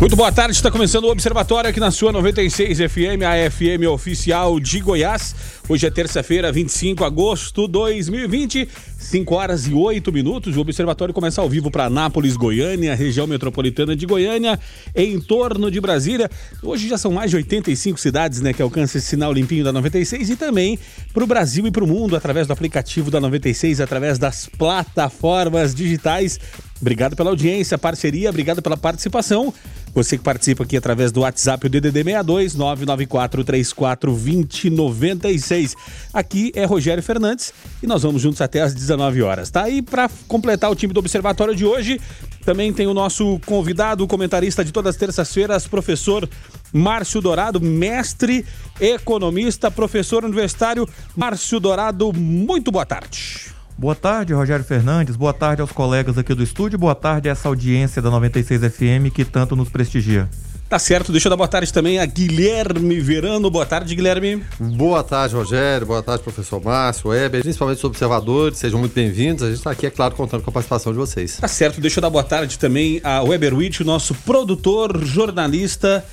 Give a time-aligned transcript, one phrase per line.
[0.00, 4.58] Muito boa tarde, está começando o Observatório aqui na sua 96 FM, a FM oficial
[4.58, 5.34] de Goiás.
[5.68, 10.56] Hoje é terça-feira, 25 de agosto de 2020, 5 horas e 8 minutos.
[10.56, 14.58] O Observatório começa ao vivo para Anápolis, Goiânia, região metropolitana de Goiânia,
[14.96, 16.28] em torno de Brasília.
[16.62, 20.30] Hoje já são mais de 85 cidades né, que alcançam esse sinal limpinho da 96
[20.30, 20.78] e também
[21.12, 25.74] para o Brasil e para o mundo através do aplicativo da 96, através das plataformas
[25.74, 26.40] digitais.
[26.80, 29.52] Obrigado pela audiência, parceria, obrigado pela participação.
[29.92, 35.74] Você que participa aqui através do WhatsApp, o DDD 62 994 34 2096.
[36.14, 39.50] Aqui é Rogério Fernandes e nós vamos juntos até às 19 horas.
[39.50, 42.00] Tá aí para completar o time do Observatório de hoje.
[42.44, 46.28] Também tem o nosso convidado, o comentarista de todas as terças-feiras, professor
[46.72, 48.46] Márcio Dourado, mestre
[48.80, 50.88] economista, professor universitário.
[51.16, 53.59] Márcio Dourado, muito boa tarde.
[53.80, 55.16] Boa tarde, Rogério Fernandes.
[55.16, 56.78] Boa tarde aos colegas aqui do estúdio.
[56.78, 60.28] Boa tarde a essa audiência da 96 FM que tanto nos prestigia.
[60.68, 63.50] Tá certo, deixa eu dar boa tarde também a Guilherme Verano.
[63.50, 64.44] Boa tarde, Guilherme.
[64.60, 65.86] Boa tarde, Rogério.
[65.86, 68.58] Boa tarde, professor Márcio, Weber, principalmente os observadores.
[68.58, 69.44] Sejam muito bem-vindos.
[69.44, 71.38] A gente está aqui, é claro, contando com a participação de vocês.
[71.38, 76.04] Tá certo, deixa eu dar boa tarde também a Weber Witt, o nosso produtor, jornalista,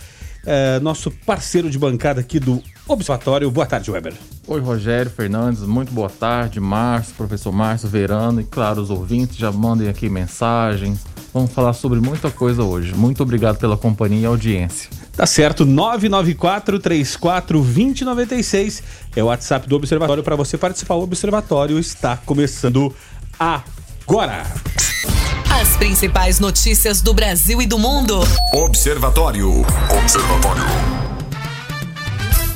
[0.48, 3.52] eh, nosso parceiro de bancada aqui do Observatório.
[3.52, 4.14] Boa tarde, Weber.
[4.48, 9.52] Oi, Rogério Fernandes, muito boa tarde, Márcio, professor Márcio Verano e, claro, os ouvintes já
[9.52, 11.06] mandem aqui mensagens.
[11.34, 12.96] Vamos falar sobre muita coisa hoje.
[12.96, 14.90] Muito obrigado pela companhia e audiência.
[15.18, 18.84] Tá certo, 994 34 2096
[19.18, 20.96] é o WhatsApp do Observatório para você participar.
[20.96, 22.96] O Observatório está começando
[23.38, 24.46] agora.
[25.60, 28.20] As principais notícias do Brasil e do mundo.
[28.54, 29.66] Observatório.
[30.00, 30.64] Observatório.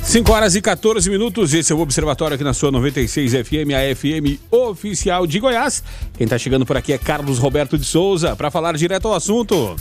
[0.04, 3.92] 5 horas e 14 minutos, esse é o Observatório aqui na sua 96 FM, a
[3.96, 5.82] FM oficial de Goiás.
[6.16, 9.74] Quem tá chegando por aqui é Carlos Roberto de Souza, para falar direto ao assunto.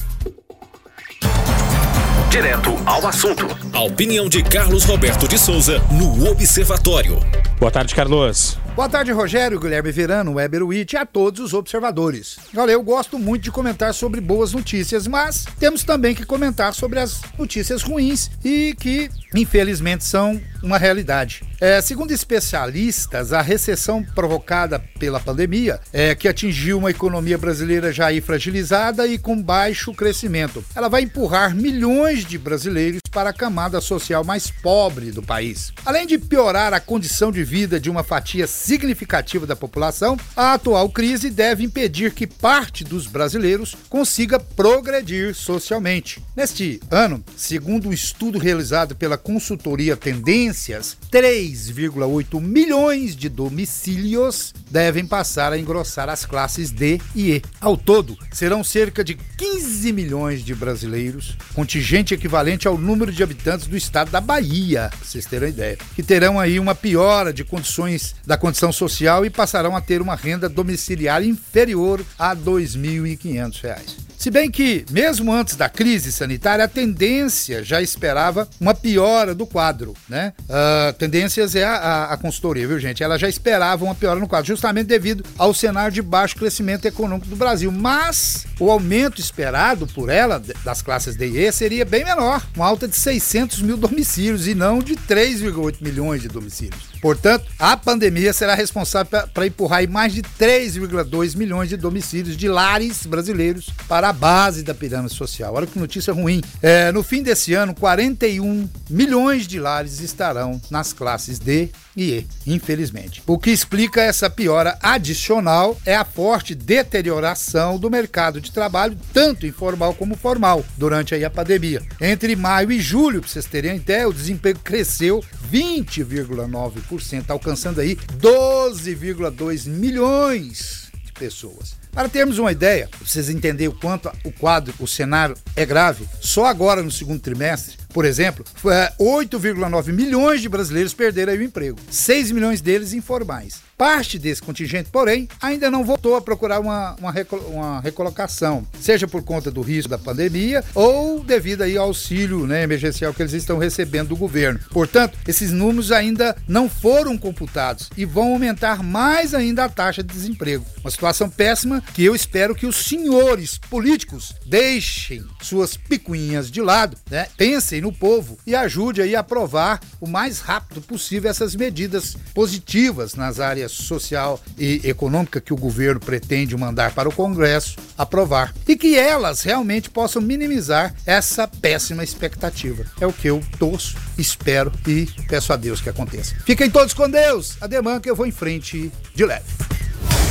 [2.32, 3.46] Direto ao assunto.
[3.72, 7.20] A opinião de Carlos Roberto de Souza no Observatório.
[7.60, 8.58] Boa tarde, Carlos.
[8.74, 12.38] Boa tarde, Rogério, Guilherme Verano, Weber Witt e a todos os observadores.
[12.56, 16.98] Olha, eu gosto muito de comentar sobre boas notícias, mas temos também que comentar sobre
[16.98, 21.44] as notícias ruins e que, infelizmente, são uma realidade.
[21.60, 28.10] É, segundo especialistas, a recessão provocada pela pandemia, é, que atingiu uma economia brasileira já
[28.22, 34.24] fragilizada e com baixo crescimento, ela vai empurrar milhões de brasileiros para a camada social
[34.24, 35.74] mais pobre do país.
[35.86, 40.90] Além de piorar a condição de vida de uma fatia significativa da população, a atual
[40.90, 46.22] crise deve impedir que parte dos brasileiros consiga progredir socialmente.
[46.36, 55.52] Neste ano, segundo um estudo realizado pela consultoria Tendências, 3,8 milhões de domicílios devem passar
[55.52, 57.42] a engrossar as classes D e E.
[57.60, 63.68] Ao todo, serão cerca de 15 milhões de brasileiros, contingente equivalente ao número de habitantes
[63.68, 68.16] do estado da Bahia, pra vocês terem ideia, que terão aí uma piora de condições
[68.26, 74.11] da condição social e passarão a ter uma renda domiciliar inferior a R$ 2.500.
[74.22, 79.48] Se bem que, mesmo antes da crise sanitária, a tendência já esperava uma piora do
[79.48, 80.32] quadro, né?
[80.42, 83.02] Uh, tendências é a, a, a, consultoria, viu, gente?
[83.02, 87.28] Ela já esperava uma piora no quadro, justamente devido ao cenário de baixo crescimento econômico
[87.28, 87.72] do Brasil.
[87.72, 92.68] Mas o aumento esperado por ela, das classes D e E, seria bem menor, uma
[92.68, 96.92] alta de 600 mil domicílios e não de 3,8 milhões de domicílios.
[97.02, 103.04] Portanto, a pandemia será responsável para empurrar mais de 3,2 milhões de domicílios de lares
[103.08, 105.54] brasileiros para a base da pirâmide social.
[105.54, 106.42] Olha que notícia ruim.
[106.62, 112.28] É, no fim desse ano, 41 milhões de lares estarão nas classes D e E,
[112.48, 113.22] infelizmente.
[113.28, 119.46] O que explica essa piora adicional é a forte deterioração do mercado de trabalho, tanto
[119.46, 121.82] informal como formal, durante a pandemia.
[122.00, 129.68] Entre maio e julho, para vocês terem ideia, o desemprego cresceu 20,9%, alcançando aí 12,2
[129.68, 130.91] milhões
[131.22, 131.76] pessoas.
[131.92, 136.08] Para termos uma ideia, pra vocês entenderem o quanto o quadro, o cenário é grave,
[136.20, 141.78] só agora no segundo trimestre, Por exemplo, é, 8,9 milhões de brasileiros perderam o emprego,
[141.92, 143.62] 6 milhões deles informais.
[143.82, 147.12] Parte desse contingente, porém, ainda não voltou a procurar uma, uma,
[147.48, 152.62] uma, recolocação, seja por conta do risco da pandemia ou devido aí ao auxílio né,
[152.62, 154.60] emergencial que eles estão recebendo do governo.
[154.70, 160.14] Portanto, esses números ainda não foram computados e vão aumentar mais ainda a taxa de
[160.14, 160.64] desemprego.
[160.82, 166.96] Uma situação péssima que eu espero que os senhores políticos deixem suas picuinhas de lado,
[167.10, 167.26] né?
[167.36, 173.16] pensem no povo e ajude aí a aprovar o mais rápido possível essas medidas positivas
[173.16, 178.76] nas áreas social e econômica que o governo pretende mandar para o Congresso aprovar e
[178.76, 182.86] que elas realmente possam minimizar essa péssima expectativa.
[183.00, 186.36] É o que eu torço, espero e peço a Deus que aconteça.
[186.46, 187.58] Fiquem todos com Deus.
[187.62, 189.46] Ademã que eu vou em frente de leve.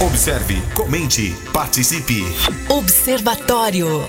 [0.01, 2.25] Observe, comente, participe.
[2.69, 4.09] Observatório.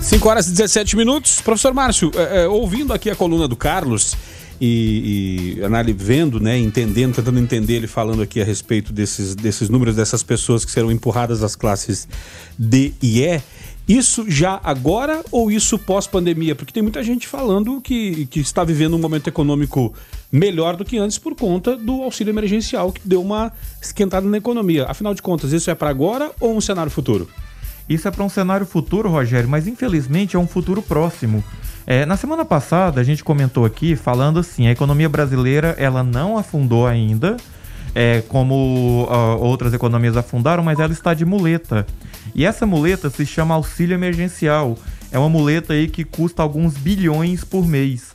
[0.00, 1.40] 5 horas e 17 minutos.
[1.40, 4.14] Professor Márcio, é, é, ouvindo aqui a coluna do Carlos,
[4.66, 9.96] e, e vendo, né, entendendo, tentando entender ele falando aqui a respeito desses, desses números
[9.96, 12.08] dessas pessoas que serão empurradas às classes
[12.58, 13.42] D e E.
[13.86, 16.54] Isso já agora ou isso pós-pandemia?
[16.54, 19.92] Porque tem muita gente falando que, que está vivendo um momento econômico
[20.32, 23.52] melhor do que antes por conta do auxílio emergencial que deu uma
[23.82, 24.86] esquentada na economia.
[24.86, 27.28] Afinal de contas, isso é para agora ou um cenário futuro?
[27.86, 31.44] Isso é para um cenário futuro, Rogério, mas infelizmente é um futuro próximo.
[31.86, 36.38] É, na semana passada a gente comentou aqui falando assim, a economia brasileira ela não
[36.38, 37.36] afundou ainda,
[37.94, 41.86] é, como uh, outras economias afundaram, mas ela está de muleta.
[42.34, 44.78] E essa muleta se chama auxílio emergencial.
[45.12, 48.14] É uma muleta aí que custa alguns bilhões por mês.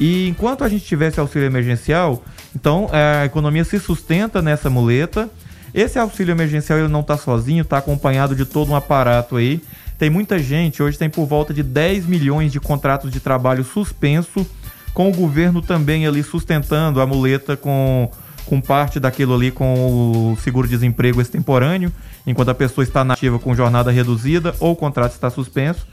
[0.00, 2.24] E enquanto a gente tivesse auxílio emergencial,
[2.56, 5.28] então é, a economia se sustenta nessa muleta.
[5.74, 9.60] Esse auxílio emergencial ele não está sozinho, está acompanhado de todo um aparato aí
[10.00, 14.46] tem muita gente, hoje tem por volta de 10 milhões de contratos de trabalho suspenso,
[14.94, 18.10] com o governo também ali sustentando a muleta com,
[18.46, 21.92] com parte daquilo ali com o seguro-desemprego extemporâneo,
[22.26, 25.86] enquanto a pessoa está nativa com jornada reduzida ou o contrato está suspenso.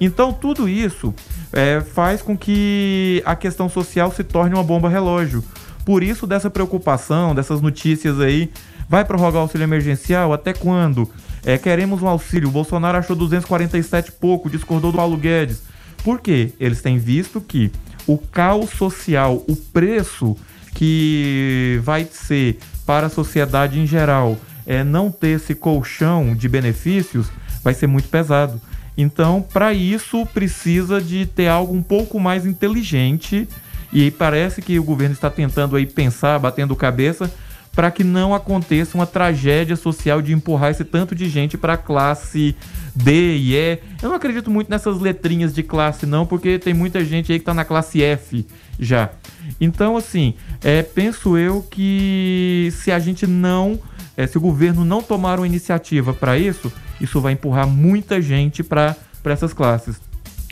[0.00, 1.14] Então, tudo isso
[1.52, 5.44] é, faz com que a questão social se torne uma bomba relógio.
[5.84, 8.50] Por isso, dessa preocupação, dessas notícias aí,
[8.88, 10.32] vai prorrogar o auxílio emergencial?
[10.32, 11.06] Até quando?
[11.44, 12.48] É, queremos um auxílio.
[12.48, 15.62] O Bolsonaro achou 247 pouco, discordou do Paulo Guedes.
[16.04, 16.52] Por quê?
[16.58, 17.70] Eles têm visto que
[18.06, 20.36] o caos social, o preço
[20.74, 24.36] que vai ser para a sociedade em geral
[24.66, 27.28] é não ter esse colchão de benefícios
[27.62, 28.60] vai ser muito pesado.
[28.96, 33.48] Então, para isso, precisa de ter algo um pouco mais inteligente.
[33.92, 37.30] E parece que o governo está tentando aí pensar, batendo cabeça,
[37.72, 42.54] para que não aconteça uma tragédia social de empurrar esse tanto de gente para classe
[42.94, 43.78] D e E.
[44.02, 47.42] Eu não acredito muito nessas letrinhas de classe não, porque tem muita gente aí que
[47.42, 48.46] está na classe F
[48.78, 49.10] já.
[49.60, 53.78] Então, assim, é, penso eu que se a gente não,
[54.16, 56.70] é, se o governo não tomar uma iniciativa para isso,
[57.00, 60.00] isso vai empurrar muita gente para essas classes.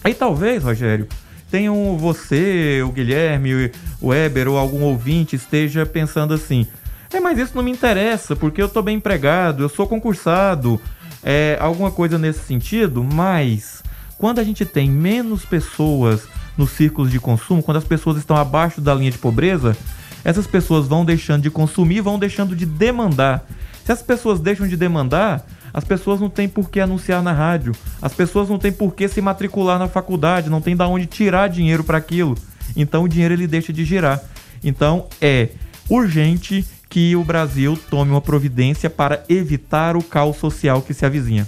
[0.03, 1.07] Aí talvez, Rogério,
[1.51, 3.71] tenham você, o Guilherme,
[4.01, 6.67] o Weber ou algum ouvinte esteja pensando assim:
[7.13, 10.81] é, mas isso não me interessa, porque eu tô bem empregado, eu sou concursado,
[11.23, 13.83] é, alguma coisa nesse sentido, mas
[14.17, 18.81] quando a gente tem menos pessoas nos círculos de consumo, quando as pessoas estão abaixo
[18.81, 19.77] da linha de pobreza,
[20.25, 23.47] essas pessoas vão deixando de consumir, vão deixando de demandar.
[23.85, 27.75] Se as pessoas deixam de demandar, as pessoas não têm por que anunciar na rádio,
[28.01, 31.49] as pessoas não têm por que se matricular na faculdade, não tem da onde tirar
[31.49, 32.37] dinheiro para aquilo.
[32.77, 34.21] Então o dinheiro ele deixa de girar.
[34.63, 35.49] Então é
[35.89, 41.47] urgente que o Brasil tome uma providência para evitar o caos social que se avizinha.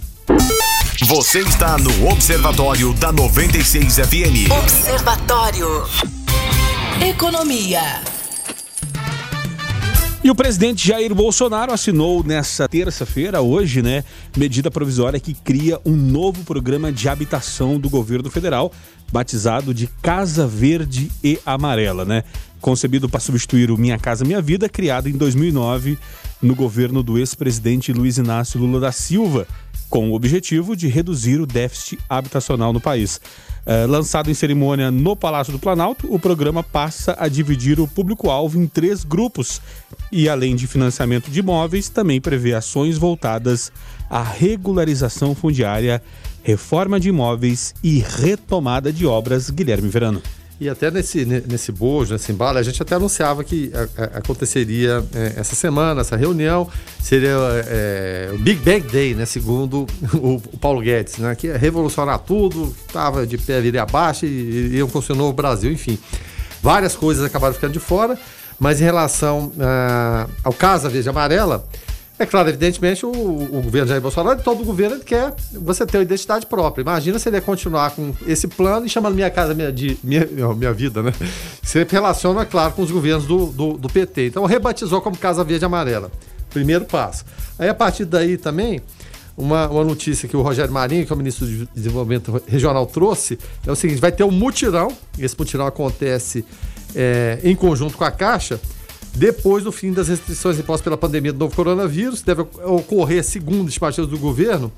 [1.04, 4.52] Você está no Observatório da 96 FM.
[4.62, 5.82] Observatório.
[7.04, 7.80] Economia.
[10.22, 14.04] E o presidente Jair Bolsonaro assinou nessa terça-feira, hoje, né,
[14.36, 18.70] medida provisória que cria um novo programa de habitação do governo federal,
[19.12, 22.22] batizado de Casa Verde e Amarela, né?
[22.62, 25.98] Concebido para substituir o Minha Casa Minha Vida, criado em 2009
[26.40, 29.46] no governo do ex-presidente Luiz Inácio Lula da Silva,
[29.90, 33.20] com o objetivo de reduzir o déficit habitacional no país.
[33.66, 38.60] É, lançado em cerimônia no Palácio do Planalto, o programa passa a dividir o público-alvo
[38.60, 39.60] em três grupos
[40.10, 43.72] e, além de financiamento de imóveis, também prevê ações voltadas
[44.08, 46.02] à regularização fundiária,
[46.44, 49.50] reforma de imóveis e retomada de obras.
[49.50, 50.22] Guilherme Verano.
[50.62, 55.04] E até nesse, nesse bojo, nesse embalo, a gente até anunciava que a, a, aconteceria
[55.12, 56.68] é, essa semana, essa reunião,
[57.00, 59.26] seria é, o Big Bang Day, né?
[59.26, 61.34] Segundo o, o, Paulo Guedes, né?
[61.34, 65.98] Que ia revolucionar tudo, estava de pé viria abaixo e, iam construir o Brasil, enfim.
[66.62, 68.16] Várias coisas acabaram ficando de fora,
[68.56, 71.66] mas em relação uh, ao caso da Verde Amarela,
[72.22, 76.04] é claro, evidentemente, o, o governo Jair Bolsonaro, todo o governo, quer você ter uma
[76.04, 76.82] identidade própria.
[76.82, 80.72] Imagina se ele continuar com esse plano e chamando Minha Casa Minha, de, minha, minha
[80.72, 81.12] Vida, né?
[81.62, 84.28] Se relaciona, é claro, com os governos do, do, do PT.
[84.28, 86.10] Então, rebatizou como Casa Verde Amarela.
[86.50, 87.24] Primeiro passo.
[87.58, 88.80] Aí, a partir daí também,
[89.36, 93.38] uma, uma notícia que o Rogério Marinho, que é o ministro de Desenvolvimento Regional, trouxe,
[93.66, 94.88] é o seguinte: vai ter um mutirão,
[95.18, 96.44] esse mutirão acontece
[96.94, 98.60] é, em conjunto com a Caixa
[99.14, 104.08] depois do fim das restrições impostas pela pandemia do novo coronavírus, deve ocorrer, segundo estimativas
[104.08, 104.72] do governo,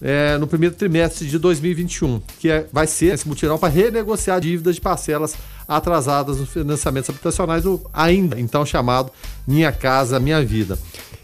[0.00, 4.76] é, no primeiro trimestre de 2021, que é, vai ser esse mutirão para renegociar dívidas
[4.76, 5.34] de parcelas
[5.66, 9.10] atrasadas nos financiamentos habitacionais, do ainda então chamado
[9.46, 10.78] Minha Casa Minha Vida.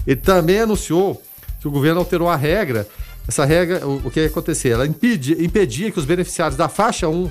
[0.06, 1.22] Ele também anunciou
[1.60, 2.86] que o governo alterou a regra.
[3.26, 4.70] Essa regra, o, o que ia acontecer?
[4.70, 7.30] Ela impedia, impedia que os beneficiários da faixa 1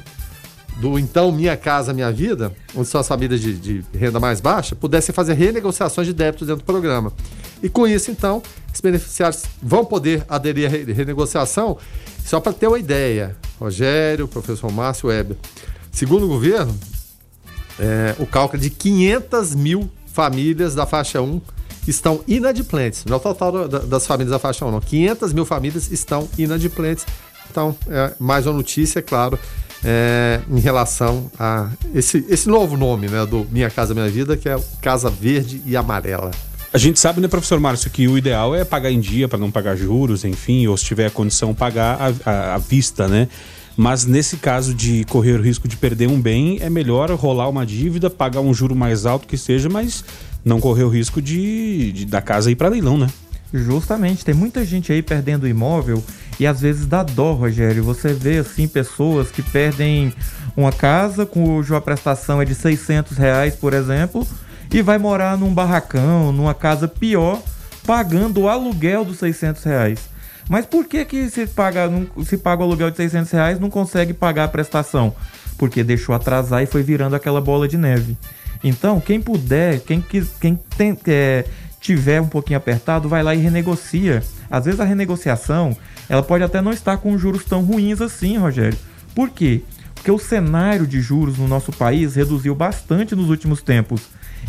[0.77, 4.75] do então Minha Casa Minha Vida, onde são as famílias de, de, renda mais baixa,
[4.75, 7.11] pudessem fazer renegociações de débitos dentro do programa.
[7.61, 8.41] E com isso, então,
[8.73, 11.77] os beneficiários vão poder aderir à renegociação.
[12.25, 15.37] Só para ter uma ideia, Rogério, professor Márcio Weber,
[15.91, 16.77] segundo o governo,
[17.79, 21.41] é, o cálculo é de 500 mil famílias da faixa 1
[21.87, 23.03] estão inadimplentes.
[23.05, 24.79] Não é o total das famílias da faixa 1, não.
[24.79, 27.05] 500 mil famílias estão inadimplentes.
[27.49, 29.37] Então, é mais uma notícia, é claro,
[29.83, 34.47] é, em relação a esse, esse novo nome né, do Minha Casa Minha Vida, que
[34.47, 36.31] é Casa Verde e Amarela.
[36.73, 39.51] A gente sabe, né, professor Márcio, que o ideal é pagar em dia para não
[39.51, 43.27] pagar juros, enfim, ou se tiver a condição, pagar à vista, né?
[43.77, 47.65] Mas nesse caso de correr o risco de perder um bem, é melhor rolar uma
[47.65, 50.03] dívida, pagar um juro mais alto que seja, mas
[50.43, 53.07] não correr o risco de, de da casa ir para leilão, né?
[53.53, 56.03] Justamente, tem muita gente aí perdendo imóvel
[56.39, 57.83] e às vezes dá dó, Rogério.
[57.83, 60.13] Você vê assim pessoas que perdem
[60.55, 64.25] uma casa cuja prestação é de 600 reais, por exemplo,
[64.71, 67.41] e vai morar num barracão, numa casa pior,
[67.85, 69.99] pagando o aluguel dos 600 reais.
[70.49, 71.89] Mas por que que se paga,
[72.25, 75.15] se paga o aluguel de 600 reais não consegue pagar a prestação?
[75.57, 78.17] Porque deixou atrasar e foi virando aquela bola de neve.
[78.63, 80.03] Então, quem puder, quem,
[80.39, 81.45] quem tem, é,
[81.83, 84.23] tiver um pouquinho apertado, vai lá e renegocia.
[84.49, 85.75] Às vezes a renegociação,
[86.07, 88.79] ela pode até não estar com juros tão ruins assim, Rogério.
[89.13, 89.61] Por quê?
[89.93, 94.03] Porque o cenário de juros no nosso país reduziu bastante nos últimos tempos.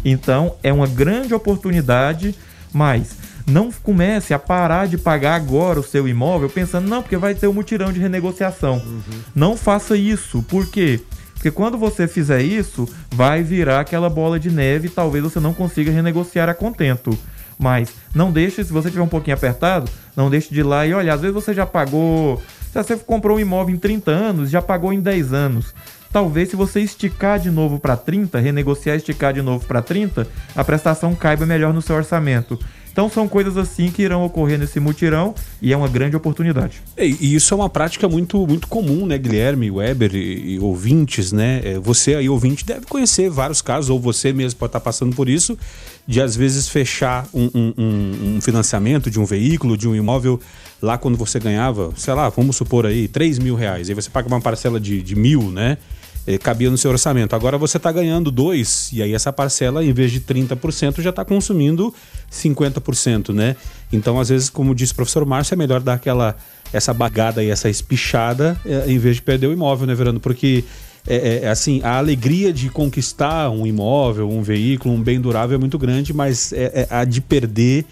[0.05, 2.37] Então, é uma grande oportunidade,
[2.73, 7.35] mas não comece a parar de pagar agora o seu imóvel pensando, não, porque vai
[7.35, 8.77] ter um mutirão de renegociação.
[8.77, 9.21] Uhum.
[9.35, 10.41] Não faça isso.
[10.45, 11.01] Por quê?
[11.45, 15.53] Porque quando você fizer isso, vai virar aquela bola de neve e talvez você não
[15.53, 17.19] consiga renegociar a contento.
[17.59, 19.87] Mas não deixe, se você tiver um pouquinho apertado,
[20.17, 22.43] não deixe de ir lá e olha, às vezes você já pagou.
[22.73, 25.75] Se você comprou um imóvel em 30 anos, já pagou em 10 anos.
[26.11, 30.65] Talvez se você esticar de novo para 30, renegociar esticar de novo para 30, a
[30.65, 32.59] prestação caiba melhor no seu orçamento.
[32.95, 36.81] Então são coisas assim que irão ocorrer nesse mutirão e é uma grande oportunidade.
[36.97, 41.61] E isso é uma prática muito, muito comum, né, Guilherme, Weber e, e ouvintes, né?
[41.65, 45.29] É, você aí, ouvinte, deve conhecer vários casos, ou você mesmo pode estar passando por
[45.29, 45.59] isso,
[46.07, 50.41] de às vezes fechar um, um, um financiamento de um veículo, de um imóvel,
[50.81, 53.89] lá quando você ganhava, sei lá, vamos supor aí, 3 mil reais.
[53.89, 55.79] Aí você paga uma parcela de, de mil, né?
[56.27, 57.35] Eh, cabia no seu orçamento.
[57.35, 61.25] Agora você está ganhando dois e aí essa parcela, em vez de 30%, já está
[61.25, 61.95] consumindo
[62.31, 63.57] 50%, né?
[63.93, 66.37] Então, às vezes, como disse o professor Márcio, é melhor dar aquela
[66.73, 70.19] essa bagada e essa espichada eh, em vez de perder o imóvel, né, Verano?
[70.19, 70.65] Porque
[71.07, 75.57] é, é, é, assim, a alegria de conquistar um imóvel, um veículo, um bem durável
[75.57, 77.85] é muito grande, mas é, é a de perder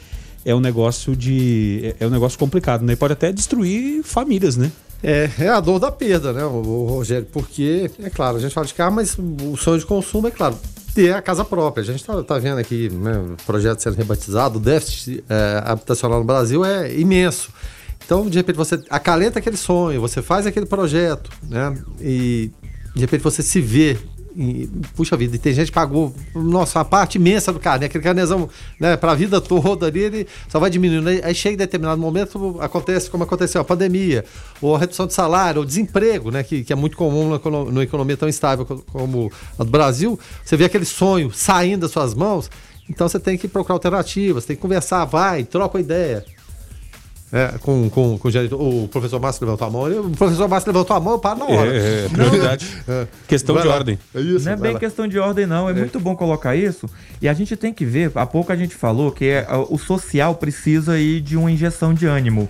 [0.44, 2.96] é um negócio de é, é um negócio complicado, né?
[2.96, 4.72] Pode até destruir famílias, né?
[5.02, 7.26] É, é a dor da perda, né, o, Rogério?
[7.32, 10.56] Porque, é claro, a gente fala de carro, mas o sonho de consumo é claro
[10.94, 11.82] ter a casa própria.
[11.82, 16.24] A gente está tá vendo aqui né, projeto sendo rebatizado, o déficit é, habitacional no
[16.24, 17.50] Brasil é imenso.
[18.04, 21.74] Então, de repente, você acalenta aquele sonho, você faz aquele projeto, né?
[22.00, 22.50] E
[22.94, 23.96] de repente você se vê
[24.34, 27.86] e, puxa vida, e tem gente que pagou, nossa, uma parte imensa do carro, né?
[27.86, 28.48] Aquele carnezão,
[28.78, 31.08] né, pra vida toda ali, ele só vai diminuindo.
[31.24, 34.24] Aí chega em determinado momento, acontece como aconteceu a pandemia,
[34.60, 36.42] ou a redução de salário, ou desemprego, né?
[36.42, 40.18] Que, que é muito comum numa economia tão instável como a do Brasil.
[40.44, 42.50] Você vê aquele sonho saindo das suas mãos,
[42.88, 46.24] então você tem que procurar alternativas, tem que conversar, vai, troca a ideia.
[47.32, 49.86] É, com, com, com o, diretor, o professor Márcio levantou a mão.
[49.88, 51.74] ele- O professor Márcio levantou a mão, eu paro na hora.
[51.74, 52.68] É, é, prioridade.
[52.86, 53.06] É.
[53.26, 53.74] Questão Vai de lá.
[53.76, 53.98] ordem.
[54.14, 54.78] É isso, Não é bem lá.
[54.78, 55.68] questão de ordem, não.
[55.68, 56.86] É, muito bom colocar isso.
[57.22, 59.78] E a gente tem que ver, há pouco a gente falou que é, a- o
[59.78, 62.48] social precisa aí de uma injeção de ânimo.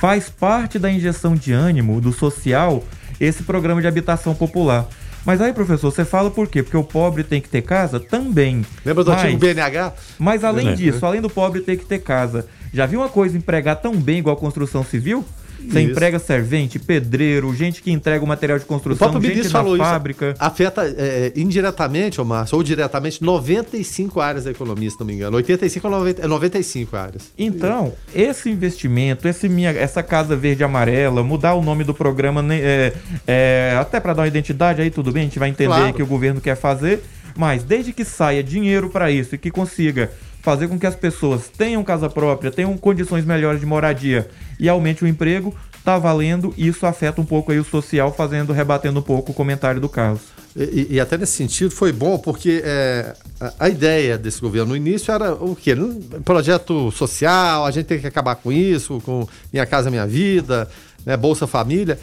[0.00, 2.82] Faz parte da injeção de ânimo do social
[3.20, 4.86] esse programa de habitação popular.
[5.26, 6.62] Mas aí, professor, você fala por quê?
[6.62, 8.00] Porque o pobre tem que ter casa?
[8.00, 8.64] Também.
[8.86, 9.92] Lembra do Mas- antigo BNH?
[10.18, 10.72] Mas além É.
[10.72, 14.18] disso, além do pobre ter que ter casa, já viu uma coisa empregar tão bem
[14.18, 15.24] igual a construção civil?
[15.60, 15.90] Você Isso.
[15.90, 19.76] emprega servente, pedreiro, gente que entrega o material de O construção, próprio gente da falou
[19.76, 20.30] fábrica.
[20.30, 20.36] isso.
[20.42, 25.36] Afeta é, indiretamente, ô Márcio, ou diretamente, 95 áreas da economia, se não me engano.
[25.36, 27.30] 85 ou 90, é 95 áreas.
[27.36, 32.40] Então, esse investimento, esse minha, essa casa verde e amarela, mudar o nome do programa,
[32.40, 32.92] né, é,
[33.26, 35.92] é, até para dar uma identidade aí, tudo bem, a gente vai entender Claro.
[35.92, 37.02] que o governo quer fazer,
[37.36, 40.10] mas desde que saia dinheiro para isso e que consiga
[40.42, 44.28] fazer com que as pessoas tenham casa própria, tenham condições melhores de moradia
[44.58, 45.54] e aumente o emprego,
[45.84, 49.34] tá valendo e isso afeta um pouco aí o social, fazendo, rebatendo um pouco o
[49.34, 50.22] comentário do Carlos.
[50.56, 54.76] E, e até nesse sentido foi bom, porque é, a, a ideia desse governo no
[54.76, 55.74] início era o quê?
[55.74, 60.68] Um projeto social, a gente tem que acabar com isso, com Minha Casa Minha Vida,
[61.06, 61.98] né, Bolsa Família.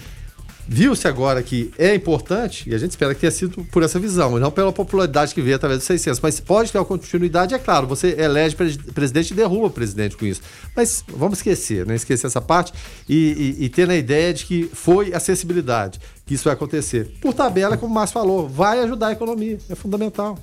[0.70, 4.38] Viu-se agora que é importante, e a gente espera que tenha sido por essa visão,
[4.38, 6.20] não pela popularidade que veio através dos 600.
[6.20, 10.18] Mas pode ter uma continuidade, é claro, você elege pres- presidente e derruba o presidente
[10.18, 10.42] com isso.
[10.76, 11.96] Mas vamos esquecer, né?
[11.96, 12.74] esquecer essa parte
[13.08, 17.12] e, e, e ter na ideia de que foi acessibilidade, que isso vai acontecer.
[17.22, 20.38] Por tabela, como o Márcio falou, vai ajudar a economia, é fundamental.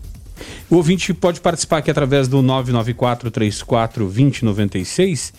[0.71, 5.33] O ouvinte pode participar aqui através do 994-34-2096.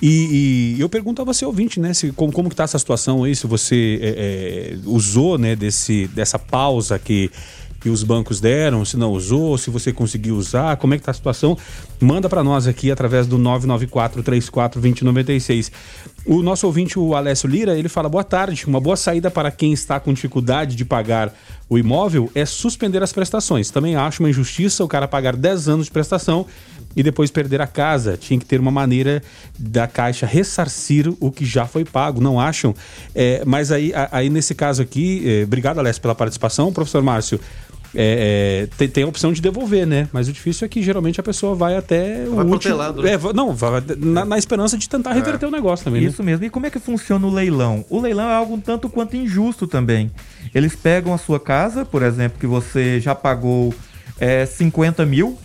[0.00, 1.94] E, e eu pergunto a você, ouvinte, né?
[1.94, 3.36] Se, como, como que tá essa situação aí?
[3.36, 7.30] Se você é, é, usou, né, desse, dessa pausa que,
[7.82, 11.10] que os bancos deram, se não usou, se você conseguiu usar, como é que tá
[11.10, 11.58] a situação?
[12.00, 15.72] Manda para nós aqui através do 994-34-2096.
[16.24, 18.64] O nosso ouvinte, o Alessio Lira, ele fala: boa tarde.
[18.66, 21.34] Uma boa saída para quem está com dificuldade de pagar
[21.68, 23.70] o imóvel é suspender as prestações.
[23.70, 26.46] Também acho uma injustiça o cara pagar 10 anos de prestação
[26.96, 28.16] e depois perder a casa.
[28.16, 29.22] Tinha que ter uma maneira
[29.58, 32.74] da Caixa ressarcir o que já foi pago, não acham?
[33.14, 36.72] É, mas aí, aí, nesse caso aqui, é, obrigado, Alessio, pela participação.
[36.72, 37.40] Professor Márcio,
[37.94, 40.08] é, é, tem, tem a opção de devolver, né?
[40.12, 42.76] Mas o difícil é que geralmente a pessoa vai até o Vai último.
[43.02, 43.12] né?
[43.12, 46.08] É, não, vai na, na esperança de tentar reverter o negócio também, né?
[46.08, 46.44] Isso mesmo.
[46.44, 47.84] E como é que funciona o leilão?
[47.90, 50.10] O leilão é algo um tanto quanto injusto também.
[50.54, 53.74] Eles pegam a sua casa, por exemplo, que você já pagou
[54.18, 55.38] é, 50 mil,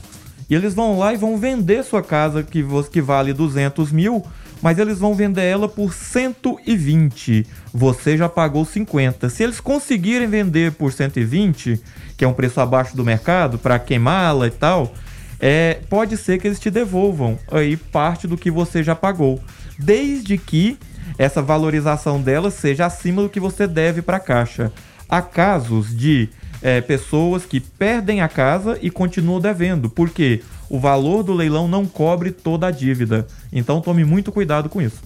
[0.50, 4.26] e eles vão lá e vão vender sua casa que, que vale 200 mil,
[4.62, 7.46] mas eles vão vender ela por 120.
[7.74, 9.30] Você já pagou 50.
[9.30, 11.82] Se eles conseguirem vender por 120,
[12.16, 14.94] que é um preço abaixo do mercado, para queimá-la e tal,
[15.40, 19.40] é, pode ser que eles te devolvam aí parte do que você já pagou,
[19.78, 20.78] desde que
[21.18, 24.72] essa valorização dela seja acima do que você deve para a caixa.
[25.08, 26.30] Há casos de
[26.62, 31.86] é, pessoas que perdem a casa e continuam devendo, porque o valor do leilão não
[31.86, 33.28] cobre toda a dívida.
[33.52, 35.02] Então tome muito cuidado com isso.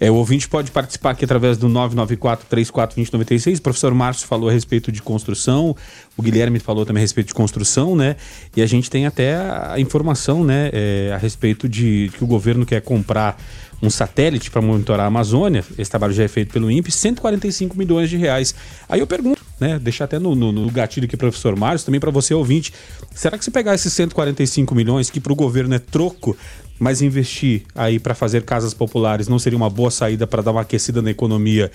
[0.00, 3.58] É, o ouvinte pode participar aqui através do 994-34-2096.
[3.58, 5.76] O professor Márcio falou a respeito de construção,
[6.16, 8.16] o Guilherme falou também a respeito de construção, né?
[8.56, 12.64] E a gente tem até a informação, né, é, a respeito de que o governo
[12.64, 13.36] quer comprar
[13.82, 15.64] um satélite para monitorar a Amazônia.
[15.78, 18.54] Esse trabalho já é feito pelo INPE, 145 milhões de reais.
[18.88, 22.10] Aí eu pergunto, né, deixar até no, no, no gatilho aqui, professor Márcio, também para
[22.10, 22.72] você ouvinte,
[23.14, 26.36] será que se pegar esses 145 milhões, que para o governo é troco,
[26.80, 30.62] mas investir aí para fazer casas populares não seria uma boa saída para dar uma
[30.62, 31.70] aquecida na economia,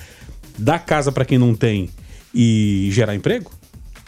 [0.57, 1.91] dar casa para quem não tem
[2.33, 3.51] e gerar emprego?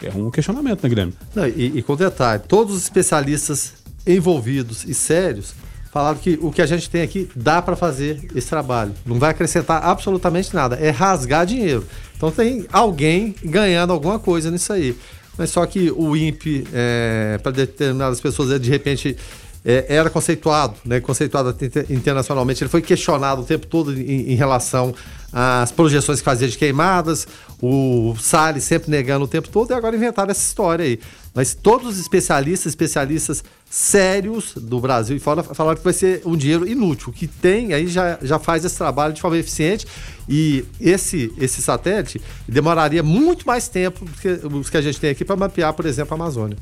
[0.02, 1.14] É um questionamento, né, Guilherme?
[1.34, 5.54] Não, e, e com detalhe, todos os especialistas envolvidos e sérios
[5.92, 8.92] falaram que o que a gente tem aqui dá para fazer esse trabalho.
[9.06, 10.76] Não vai acrescentar absolutamente nada.
[10.76, 11.86] É rasgar dinheiro.
[12.16, 14.96] Então tem alguém ganhando alguma coisa nisso aí.
[15.36, 19.16] Mas só que o INPE, é, para determinadas pessoas, é, de repente
[19.64, 22.62] é, era conceituado, né, conceituado inter- internacionalmente.
[22.62, 24.94] Ele foi questionado o tempo todo em, em relação
[25.32, 27.26] às projeções que fazia de queimadas,
[27.60, 30.98] o Salles sempre negando o tempo todo, e agora inventaram essa história aí.
[31.38, 36.36] Mas todos os especialistas, especialistas sérios do Brasil e fora, falaram que vai ser um
[36.36, 37.10] dinheiro inútil.
[37.10, 39.86] O que tem aí já, já faz esse trabalho de forma eficiente.
[40.28, 45.10] E esse, esse satélite demoraria muito mais tempo do que os que a gente tem
[45.10, 46.56] aqui para mapear, por exemplo, a Amazônia.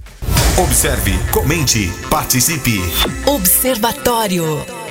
[0.59, 2.79] Observe, comente, participe.
[3.25, 4.86] Observatório.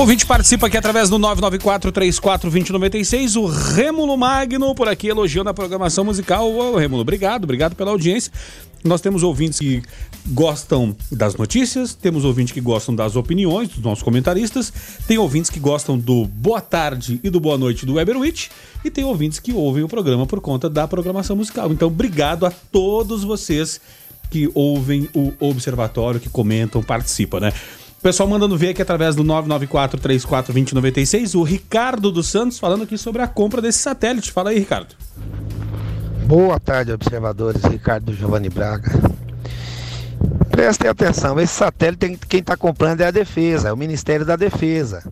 [0.00, 3.38] O ouvinte participa aqui através do 994-34-2096.
[3.38, 6.50] O Rêmulo Magno por aqui elogiando a programação musical.
[6.50, 8.32] Ô, Rêmulo, obrigado, obrigado pela audiência.
[8.82, 9.82] Nós temos ouvintes que
[10.28, 14.72] gostam das notícias, temos ouvintes que gostam das opiniões dos nossos comentaristas,
[15.06, 18.48] tem ouvintes que gostam do boa tarde e do boa noite do Weberwitch
[18.82, 21.70] e tem ouvintes que ouvem o programa por conta da programação musical.
[21.70, 23.78] Então, obrigado a todos vocês
[24.30, 27.52] que ouvem o Observatório, que comentam, participam, né?
[28.00, 33.20] O pessoal mandando ver aqui através do 994-34-2096, o Ricardo dos Santos falando aqui sobre
[33.20, 34.32] a compra desse satélite.
[34.32, 34.96] Fala aí, Ricardo.
[36.24, 37.62] Boa tarde, observadores.
[37.62, 38.90] Ricardo Giovanni Braga.
[40.50, 45.04] Prestem atenção, esse satélite quem está comprando é a defesa, é o Ministério da Defesa.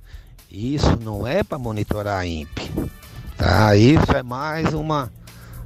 [0.50, 2.70] Isso não é para monitorar a INPE.
[3.36, 3.76] Tá?
[3.76, 5.12] Isso é mais uma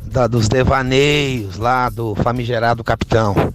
[0.07, 3.55] da, dos devaneios lá do famigerado capitão.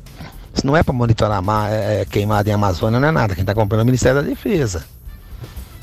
[0.57, 3.35] Isso não é para monitorar mar, é, é, queimada em Amazônia, não é nada.
[3.35, 4.83] Quem está comprando é o Ministério da Defesa.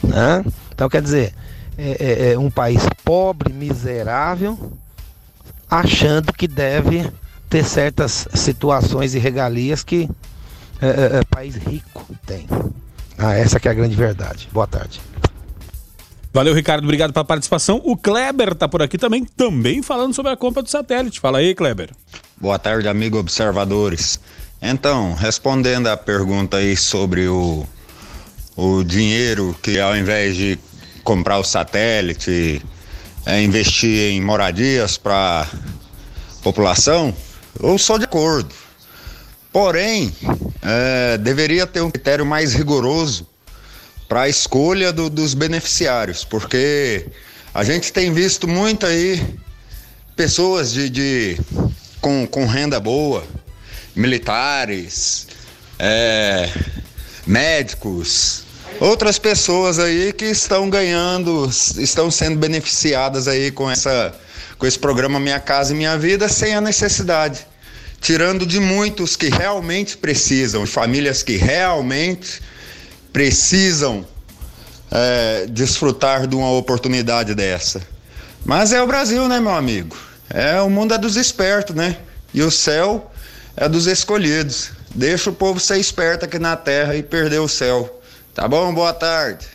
[0.02, 0.44] Né?
[0.74, 1.32] Então, quer dizer,
[1.78, 4.72] é, é, é um país pobre, miserável,
[5.70, 7.08] achando que deve
[7.48, 10.10] ter certas situações e regalias que
[10.82, 12.48] é, é, é, país rico tem.
[13.16, 14.48] Ah, essa que é a grande verdade.
[14.52, 15.00] Boa tarde.
[16.32, 16.82] Valeu, Ricardo.
[16.82, 17.80] Obrigado pela participação.
[17.84, 21.20] O Kleber tá por aqui também, também falando sobre a compra do satélite.
[21.20, 21.90] Fala aí, Kleber.
[22.36, 24.18] Boa tarde, amigo observadores.
[24.60, 27.66] Então, respondendo à pergunta aí sobre o,
[28.56, 30.58] o dinheiro que ao invés de
[31.02, 32.62] comprar o satélite,
[33.26, 35.46] é investir em moradias para
[36.42, 37.14] população,
[37.62, 38.54] eu sou de acordo.
[39.52, 40.12] Porém,
[40.62, 43.26] é, deveria ter um critério mais rigoroso
[44.08, 47.06] para a escolha do, dos beneficiários, porque
[47.54, 49.38] a gente tem visto muito aí
[50.16, 51.38] pessoas de, de
[52.00, 53.24] com, com renda boa,
[53.94, 55.26] militares,
[55.78, 56.50] é,
[57.26, 58.44] médicos,
[58.80, 64.14] outras pessoas aí que estão ganhando, estão sendo beneficiadas aí com essa
[64.58, 67.46] com esse programa Minha Casa e Minha Vida sem a necessidade,
[68.00, 72.40] tirando de muitos que realmente precisam, famílias que realmente
[73.12, 74.06] precisam
[74.90, 77.82] é, desfrutar de uma oportunidade dessa.
[78.44, 79.96] Mas é o Brasil, né, meu amigo?
[80.30, 81.96] É o mundo é dos espertos, né?
[82.32, 83.10] E o céu
[83.56, 84.70] é dos escolhidos.
[84.94, 88.00] Deixa o povo ser esperto aqui na terra e perder o céu.
[88.34, 88.72] Tá bom?
[88.74, 89.46] Boa tarde.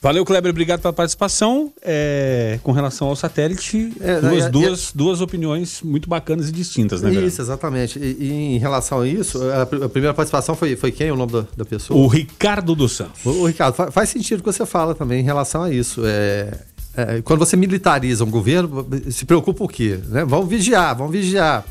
[0.00, 1.72] Valeu, Kleber, obrigado pela participação.
[1.82, 7.02] É, com relação ao satélite, é, duas, é, duas, duas opiniões muito bacanas e distintas,
[7.02, 7.12] né?
[7.12, 7.98] Isso, exatamente.
[7.98, 11.32] E, e, em relação a isso, a, a, primeira participação foi, foi quem o nome
[11.32, 11.98] da, da pessoa?
[11.98, 13.24] O Ricardo dos Santos.
[13.24, 16.02] O, o Ricardo, faz, faz, sentido o que você fala também em relação a isso.
[16.04, 16.50] É,
[16.96, 19.98] é, quando você militariza um governo, se preocupa o quê?
[20.08, 20.24] Né?
[20.24, 21.64] Vamos vigiar, vamos vigiar.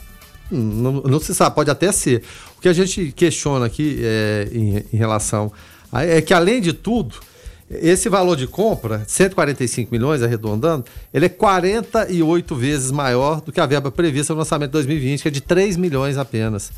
[0.52, 2.24] Não, não, se sabe, pode até ser.
[2.58, 5.52] O que a gente questiona aqui é, em, em, relação
[5.92, 7.16] a, é que, além de tudo,
[7.70, 13.66] esse valor de compra, 145 milhões, arredondando, ele é 48 vezes maior do que a
[13.66, 16.72] verba prevista no lançamento de 2020, que é de 3 milhões apenas.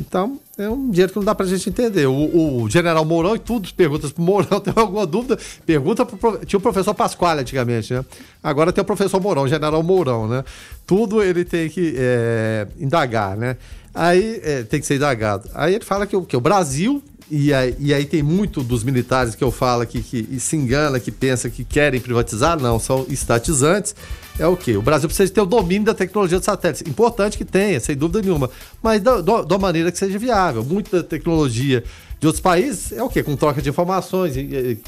[0.00, 2.06] Então, é um dinheiro que não dá pra gente entender.
[2.06, 5.38] O, o general Mourão, e tudo, perguntas pro Mourão, tem alguma dúvida?
[5.66, 6.38] Pergunta pro.
[6.44, 8.04] Tinha o professor Pasquale antigamente, né?
[8.42, 10.42] Agora tem o professor Mourão, general Mourão, né?
[10.86, 13.58] Tudo ele tem que é, indagar, né?
[13.94, 15.48] Aí é, tem que ser indagado.
[15.54, 19.36] Aí ele fala que, que o Brasil e aí, e aí, tem muito dos militares
[19.36, 23.94] que eu falo que, que se engana, que pensa que querem privatizar, não, são estatizantes.
[24.40, 24.74] É o quê?
[24.74, 26.80] O Brasil precisa ter o domínio da tecnologia de satélites.
[26.88, 28.48] Importante que tenha, sem dúvida nenhuma,
[28.82, 30.64] mas da, maneira que seja viável.
[30.64, 31.84] Muita tecnologia
[32.18, 33.22] de outros países é o quê?
[33.22, 34.34] Com troca de informações,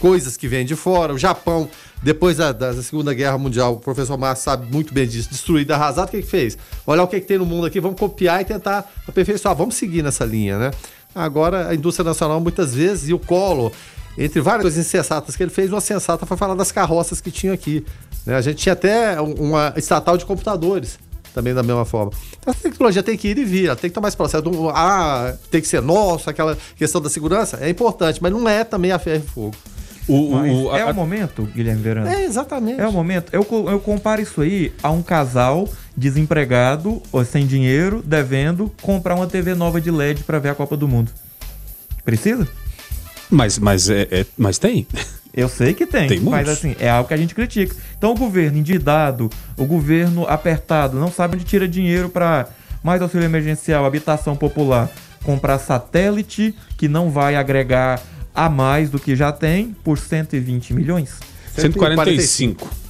[0.00, 1.12] coisas que vêm de fora.
[1.12, 1.68] O Japão,
[2.02, 6.08] depois da, da Segunda Guerra Mundial, o professor Márcio sabe muito bem disso, destruído, arrasado,
[6.08, 6.56] o que, que fez?
[6.86, 10.02] Olhar o que, que tem no mundo aqui, vamos copiar e tentar aperfeiçoar, vamos seguir
[10.02, 10.70] nessa linha, né?
[11.14, 13.70] Agora, a indústria nacional, muitas vezes, e o Colo,
[14.16, 17.52] entre várias coisas insensatas que ele fez, uma sensata foi falar das carroças que tinha
[17.52, 17.84] aqui.
[18.26, 18.34] Né?
[18.34, 20.98] A gente tinha até uma estatal de computadores,
[21.34, 22.12] também da mesma forma.
[22.44, 24.42] A tecnologia tem que ir e vir, ela tem que tomar esse processo.
[24.42, 28.64] Do, ah, tem que ser nosso, aquela questão da segurança, é importante, mas não é
[28.64, 29.56] também a ferro e fogo.
[30.08, 32.08] O, o, o, é a, o momento, Guilherme Verano.
[32.08, 32.80] É, exatamente.
[32.80, 33.32] É o momento.
[33.32, 39.26] Eu, eu comparo isso aí a um casal desempregado ou sem dinheiro, devendo, comprar uma
[39.26, 41.12] TV nova de LED para ver a Copa do Mundo.
[42.04, 42.48] Precisa?
[43.30, 44.86] Mas, mas, é, é, mas tem.
[45.34, 47.74] Eu sei que tem, tem mas assim, é algo que a gente critica.
[47.96, 52.48] Então o governo endividado, o governo apertado, não sabe onde tira dinheiro para
[52.82, 54.90] mais auxílio emergencial, habitação popular,
[55.24, 58.02] comprar satélite que não vai agregar
[58.34, 61.18] a mais do que já tem por 120 milhões?
[61.54, 62.64] 145.
[62.64, 62.81] 145.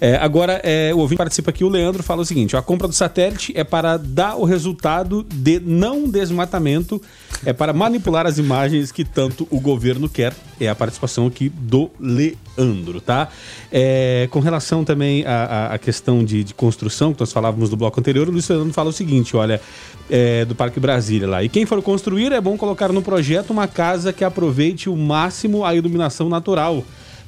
[0.00, 2.94] É, agora, é, o ouvinte participa aqui, o Leandro fala o seguinte: a compra do
[2.94, 7.00] satélite é para dar o resultado de não desmatamento,
[7.44, 10.34] é para manipular as imagens que tanto o governo quer.
[10.58, 13.28] É a participação aqui do Leandro, tá?
[13.70, 18.00] É, com relação também à, à questão de, de, construção, que nós falávamos no bloco
[18.00, 19.60] anterior, o Luiz Fernando fala o seguinte: olha,
[20.10, 21.42] é, do Parque Brasília lá.
[21.42, 25.64] E quem for construir, é bom colocar no projeto uma casa que aproveite o máximo
[25.64, 26.84] a iluminação natural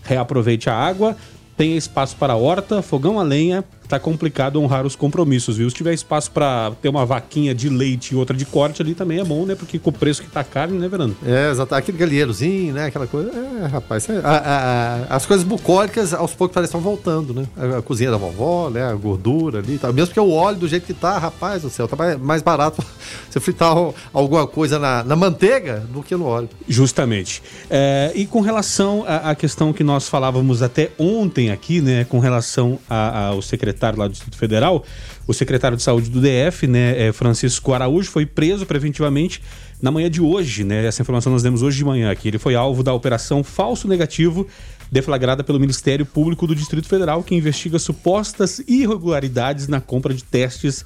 [0.08, 1.16] reaproveite a água,
[1.58, 5.68] tenha espaço para horta, fogão a lenha, tá complicado honrar os compromissos, viu?
[5.70, 9.18] Se tiver espaço para ter uma vaquinha de leite e outra de corte ali também
[9.18, 9.54] é bom, né?
[9.54, 11.16] Porque com o preço que tá carne, né, Verano?
[11.24, 11.74] É, exato.
[11.74, 12.86] Aquele galinheirozinho, né?
[12.86, 13.30] Aquela coisa.
[13.30, 17.46] É, rapaz, é, a, a, as coisas bucólicas aos poucos parecem estão voltando, né?
[17.56, 18.82] A, a, cozinha da vovó, né?
[18.82, 19.90] A gordura ali, tá?
[19.90, 22.84] mesmo que o óleo do jeito que tá, rapaz do céu, tá mais, mais barato
[23.30, 23.74] você fritar
[24.12, 26.50] alguma coisa na, na, manteiga do que no óleo.
[26.68, 27.42] Justamente.
[27.70, 32.04] É, e com relação à questão que nós falávamos até ontem aqui, né?
[32.04, 34.84] Com relação ao secretário secretário lá do Distrito Federal,
[35.26, 39.40] o secretário de Saúde do DF, né, é, Francisco Araújo, foi preso preventivamente
[39.80, 40.84] na manhã de hoje, né?
[40.84, 42.26] Essa informação nós demos hoje de manhã aqui.
[42.26, 44.46] Ele foi alvo da operação Falso Negativo,
[44.90, 50.84] deflagrada pelo Ministério Público do Distrito Federal, que investiga supostas irregularidades na compra de testes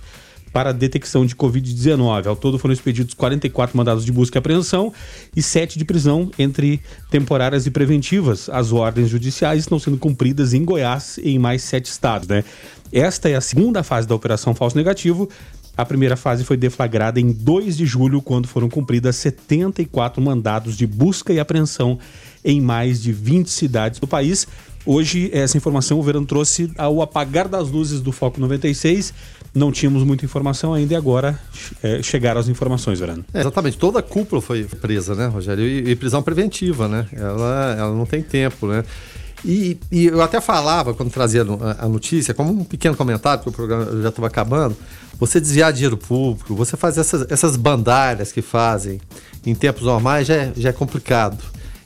[0.52, 2.26] para a detecção de Covid-19.
[2.26, 4.92] Ao todo foram expedidos 44 mandados de busca e apreensão
[5.34, 8.48] e 7 de prisão entre temporárias e preventivas.
[8.48, 12.28] As ordens judiciais estão sendo cumpridas em Goiás e em mais sete estados.
[12.28, 12.44] Né?
[12.92, 15.28] Esta é a segunda fase da Operação Falso Negativo.
[15.74, 20.86] A primeira fase foi deflagrada em 2 de julho, quando foram cumpridas 74 mandados de
[20.86, 21.98] busca e apreensão
[22.44, 24.46] em mais de 20 cidades do país.
[24.84, 29.12] Hoje, essa informação o Verão trouxe ao apagar das luzes do Foco 96
[29.54, 31.38] não tínhamos muita informação ainda e agora
[31.82, 33.24] é, chegaram as informações, Verano.
[33.34, 35.66] É, exatamente, toda a cúpula foi presa, né, Rogério?
[35.66, 37.06] E, e, prisão preventiva, né?
[37.12, 38.82] Ela, ela não tem tempo, né?
[39.44, 41.42] E, e eu até falava, quando trazia
[41.78, 44.76] a, notícia, como um pequeno comentário, porque o programa já estava acabando,
[45.18, 47.56] você desviar dinheiro público, você fazer essas, essas
[48.32, 49.00] que fazem
[49.44, 51.42] em tempos normais já é, já é complicado.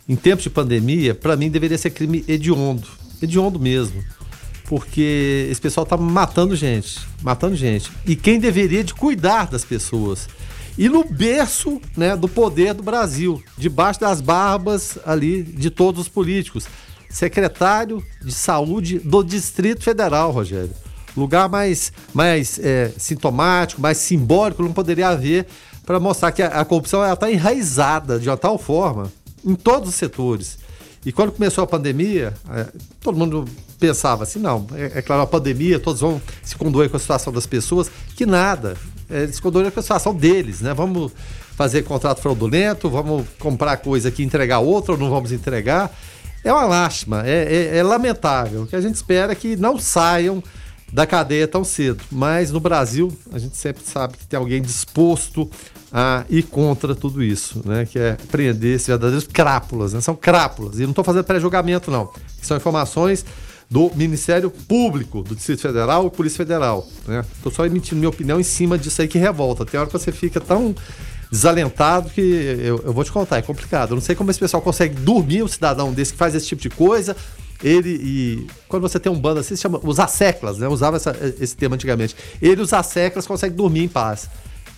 [0.09, 2.87] Em tempos de pandemia, para mim deveria ser crime hediondo,
[3.23, 4.03] hediondo mesmo
[4.67, 7.91] porque esse pessoal tá matando gente, matando gente.
[8.05, 10.29] E quem deveria de cuidar das pessoas?
[10.77, 16.09] E no berço, né, do poder do Brasil, debaixo das barbas ali de todos os
[16.09, 16.67] políticos,
[17.09, 20.73] secretário de saúde do Distrito Federal, Rogério.
[21.17, 25.47] Lugar mais, mais é, sintomático, mais simbólico não poderia haver
[25.87, 29.11] para mostrar que a, a corrupção está enraizada de uma tal forma
[29.47, 30.59] em todos os setores.
[31.05, 32.67] E quando começou a pandemia, é,
[33.01, 33.45] todo mundo
[33.79, 37.33] pensava assim, não, é, é, claro, a pandemia, todos vão se condoer com a situação
[37.33, 38.77] das pessoas, que nada,
[39.09, 40.75] é, se condoer com a situação deles, né?
[40.75, 41.13] Vamos
[41.55, 45.97] fazer contrato fraudulento, vamos comprar coisa aqui, entregar outra ou não vamos entregar.
[46.43, 48.63] É uma lástima, é, é, é lamentável.
[48.63, 50.43] O que a gente espera é que não saiam
[50.93, 52.03] da cadeia tão cedo.
[52.11, 55.51] Mas no Brasil, a gente sempre sabe que tem alguém disposto
[55.99, 57.87] a ir contra tudo isso, né?
[57.87, 60.01] Que é prender esses verdadeiros crápulas, né?
[60.03, 60.79] São crápulas.
[60.79, 62.11] E não estou fazendo pré-julgamento, não.
[62.43, 63.25] São informações
[63.71, 66.87] do Ministério Público do Distrito Federal e Polícia Federal.
[67.09, 67.25] Né?
[67.35, 69.65] Estou só emitindo minha opinião em cima disso aí que revolta.
[69.65, 70.75] Tem hora que você fica tão
[71.33, 73.93] desalentado que eu, eu vou te contar, é complicado.
[73.93, 76.61] Eu não sei como esse pessoal consegue dormir, um cidadão desse que faz esse tipo
[76.61, 77.17] de coisa.
[77.65, 78.47] Ele e.
[78.69, 79.81] Quando você tem um bando assim, se chama.
[79.83, 80.69] Os asseclas, né?
[80.69, 82.15] Usava essa, esse termo antigamente.
[82.43, 84.29] Ele e os asseclas conseguem dormir em paz.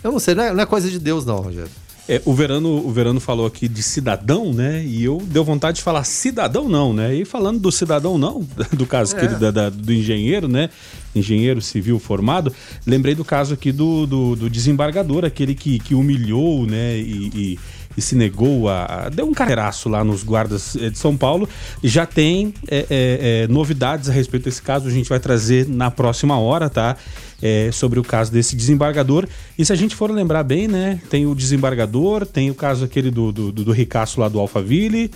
[0.02, 1.70] Eu não sei, não é, não é coisa de Deus, não, Rogério.
[2.08, 4.82] É, o, Verano, o Verano falou aqui de cidadão, né?
[4.82, 7.14] E eu deu vontade de falar cidadão não, né?
[7.14, 9.28] E falando do cidadão não, do caso é.
[9.28, 10.70] da, da, do engenheiro, né?
[11.14, 12.50] Engenheiro civil formado,
[12.86, 16.96] lembrei do caso aqui do, do, do desembargador, aquele que, que humilhou, né?
[16.96, 17.58] E, e,
[17.94, 21.46] e se negou a, a, Deu um carreiraço lá nos guardas eh, de São Paulo.
[21.82, 25.90] Já tem é, é, é, novidades a respeito desse caso, a gente vai trazer na
[25.90, 26.96] próxima hora, tá?
[27.42, 29.26] É, sobre o caso desse desembargador.
[29.58, 33.10] E se a gente for lembrar bem, né, tem o desembargador, tem o caso aquele
[33.10, 35.10] do, do, do Ricaço lá do Alphaville,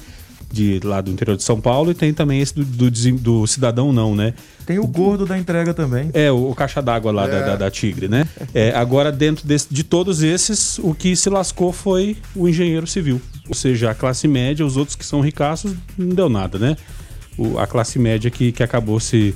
[0.53, 3.93] de lá do interior de São Paulo, e tem também esse do, do, do cidadão
[3.93, 4.35] não, né?
[4.67, 6.11] Tem o gordo da entrega também.
[6.13, 7.31] É, o, o caixa d'água lá é.
[7.31, 8.29] da, da, da, Tigre, né?
[8.55, 13.21] É, agora, dentro desse, de todos esses, o que se lascou foi o engenheiro civil.
[13.49, 16.77] Ou seja, a classe média, os outros que são ricaços, não deu nada, né?
[17.39, 19.35] O, a classe média que, que acabou se,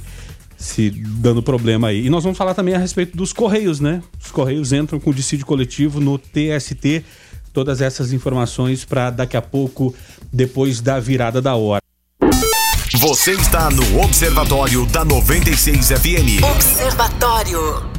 [0.56, 2.06] se dando problema aí.
[2.06, 4.02] E nós vamos falar também a respeito dos Correios, né?
[4.22, 7.04] Os Correios entram com dissídio coletivo no TST.
[7.52, 9.94] Todas essas informações para daqui a pouco,
[10.32, 11.80] depois da virada da hora.
[12.98, 16.42] Você está no Observatório da 96 FM.
[16.42, 17.96] Observatório.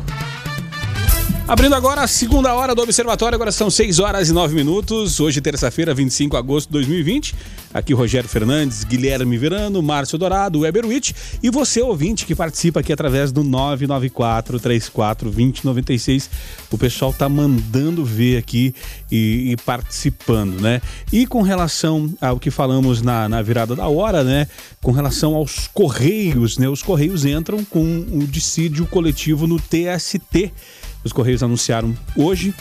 [1.47, 5.19] Abrindo agora a segunda hora do Observatório, agora são 6 horas e 9 minutos.
[5.21, 7.33] Hoje, terça-feira, 25 de agosto de 2020.
[7.73, 12.93] Aqui Rogério Fernandes, Guilherme Verano, Márcio Dourado, Weber Witt e você, ouvinte, que participa aqui
[12.93, 16.29] através do 994 34 2096.
[16.71, 18.73] O pessoal tá mandando ver aqui
[19.11, 20.81] e, e participando, né?
[21.11, 24.47] E com relação ao que falamos na, na virada da hora, né?
[24.81, 26.69] Com relação aos Correios, né?
[26.69, 30.51] Os Correios entram com o dissídio coletivo no TST.
[31.03, 32.53] Os Correios anunciaram hoje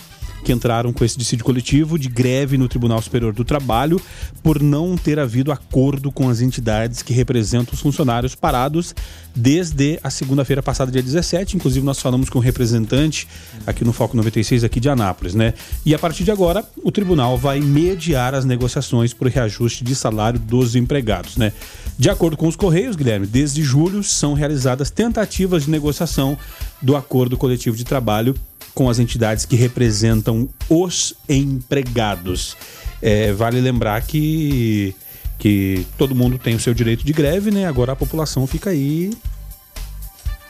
[0.46, 4.00] que entraram com esse dissídio coletivo de greve no Tribunal Superior do Trabalho
[4.44, 8.94] por não ter havido acordo com as entidades que representam os funcionários parados
[9.34, 11.56] desde a segunda-feira passada, dia 17.
[11.56, 13.26] Inclusive, nós falamos com um representante
[13.66, 15.52] aqui no Foco 96, aqui de Anápolis, né?
[15.84, 20.38] E a partir de agora, o tribunal vai mediar as negociações por reajuste de salário
[20.38, 21.52] dos empregados, né?
[21.98, 26.38] De acordo com os Correios, Guilherme, desde julho são realizadas tentativas de negociação
[26.80, 28.32] do acordo coletivo de trabalho
[28.76, 32.54] com as entidades que representam os empregados.
[33.00, 34.94] É, vale lembrar que,
[35.38, 37.66] que todo mundo tem o seu direito de greve, né?
[37.66, 39.16] Agora a população fica aí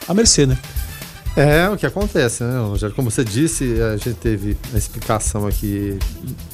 [0.08, 0.58] à mercê, né?
[1.36, 2.96] É o que acontece, né, Rogério?
[2.96, 5.96] Como você disse, a gente teve a explicação aqui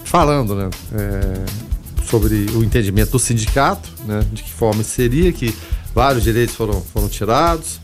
[0.05, 0.69] falando, né?
[0.93, 4.23] É, sobre o entendimento do sindicato, né?
[4.31, 5.57] De que forma seria, que
[5.95, 7.81] vários direitos foram, foram tirados.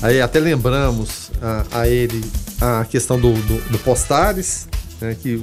[0.00, 2.22] Aí até lembramos a, a ele
[2.64, 4.68] a questão do, do, do Postares,
[5.00, 5.34] né, que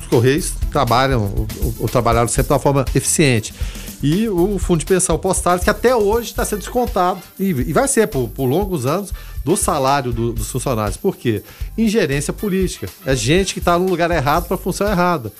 [0.00, 1.46] os Correios trabalham,
[1.78, 3.54] ou, trabalharam sempre de uma forma eficiente.
[4.02, 7.88] E o Fundo de Pensão Postares, que até hoje está sendo descontado, e, e vai
[7.88, 9.12] ser por, por, longos anos,
[9.44, 10.96] do salário do, dos funcionários.
[10.96, 11.42] Por quê?
[11.76, 12.88] Ingerência política.
[13.04, 15.32] É gente que está no lugar errado para a função errada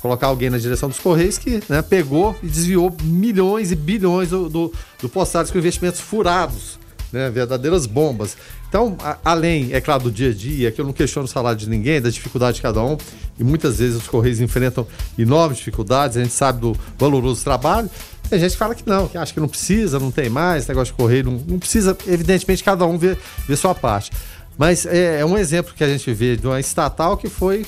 [0.00, 4.48] colocar alguém na direção dos Correios que né, pegou e desviou milhões e bilhões do,
[4.48, 6.78] do, do Postares com investimentos furados,
[7.12, 8.36] né, verdadeiras bombas.
[8.70, 11.58] Então, a, além, é claro, do dia a dia, que eu não questiono o salário
[11.58, 12.96] de ninguém, da dificuldade de cada um,
[13.36, 14.86] e muitas vezes os Correios enfrentam
[15.18, 17.90] enormes dificuldades, a gente sabe do valoroso trabalho.
[18.30, 20.94] Tem gente que fala que não, que acha que não precisa, não tem mais, negócio
[20.94, 24.12] de correio, não, não precisa, evidentemente, cada um vê, vê sua parte.
[24.56, 27.66] Mas é, é, um exemplo que a gente vê de uma estatal que foi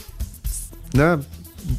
[0.95, 1.19] né,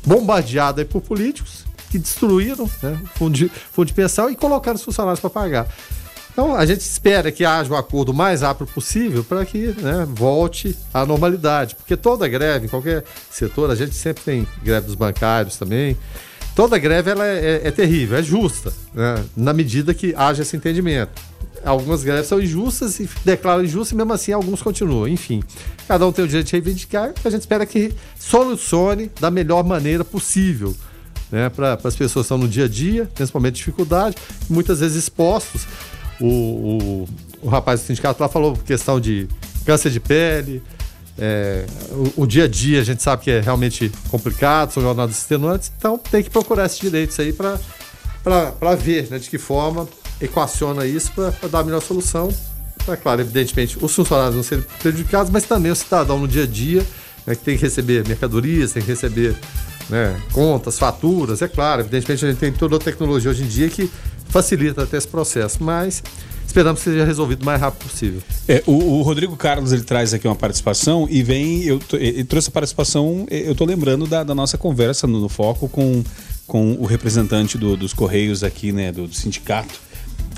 [0.05, 4.83] bombardeada por políticos que destruíram né, o fundo de, fundo de pensão e colocaram os
[4.83, 5.67] funcionários para pagar.
[6.33, 10.05] Então a gente espera que haja um acordo o mais rápido possível para que né,
[10.09, 11.75] volte à normalidade.
[11.75, 15.95] Porque toda greve, em qualquer setor, a gente sempre tem greve dos bancários também.
[16.55, 20.57] Toda greve ela é, é, é terrível, é justa, né, na medida que haja esse
[20.57, 21.11] entendimento.
[21.63, 25.07] Algumas greves são injustas e declaram injustas e mesmo assim alguns continuam.
[25.07, 25.41] Enfim,
[25.87, 30.03] cada um tem o direito de reivindicar a gente espera que solucione da melhor maneira
[30.03, 30.75] possível.
[31.31, 34.15] Né, para as pessoas que estão no dia a dia, principalmente dificuldade,
[34.47, 35.65] muitas vezes expostos
[36.23, 37.09] o, o,
[37.41, 39.27] o rapaz do sindicato lá falou questão de
[39.65, 40.63] câncer de pele.
[41.17, 45.17] É, o, o, dia a dia a gente sabe que é realmente complicado, são jornadas
[45.17, 47.55] extenuantes, então tem que procurar esses direitos aí para
[48.75, 49.87] ver né, de que forma
[50.19, 52.33] equaciona isso para dar a melhor solução.
[52.87, 56.47] É claro, evidentemente, os funcionários não serem prejudicados, mas também o cidadão no dia a
[56.47, 56.83] dia,
[57.27, 59.35] né, que tem que receber mercadorias, tem que receber
[59.89, 63.69] né, contas, faturas, é claro, evidentemente a gente tem toda a tecnologia hoje em dia
[63.69, 63.91] que
[64.33, 66.01] facilita até esse processo, mas
[66.45, 68.21] esperamos que seja resolvido o mais rápido possível.
[68.47, 72.49] É, o, o, Rodrigo Carlos ele traz aqui uma participação e vem, eu ele trouxe
[72.49, 76.03] a participação, eu estou lembrando da, da, nossa conversa no, no, Foco com,
[76.47, 79.79] com o representante do, dos Correios aqui, né, do, do sindicato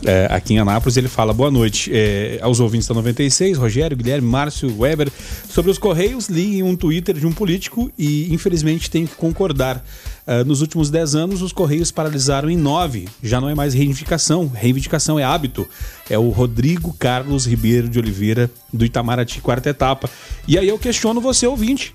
[0.05, 0.97] é, aqui em Anápolis.
[0.97, 5.11] Ele fala boa noite é, aos ouvintes da 96, Rogério, Guilherme, Márcio, Weber.
[5.49, 9.83] Sobre os Correios, li em um Twitter de um político e infelizmente tenho que concordar.
[10.27, 13.07] Uh, nos últimos 10 anos, os Correios paralisaram em 9.
[13.21, 14.47] Já não é mais reivindicação.
[14.47, 15.67] Reivindicação é hábito.
[16.09, 20.09] É o Rodrigo Carlos Ribeiro de Oliveira, do Itamaraty, quarta etapa.
[20.47, 21.93] E aí eu questiono você, ouvinte.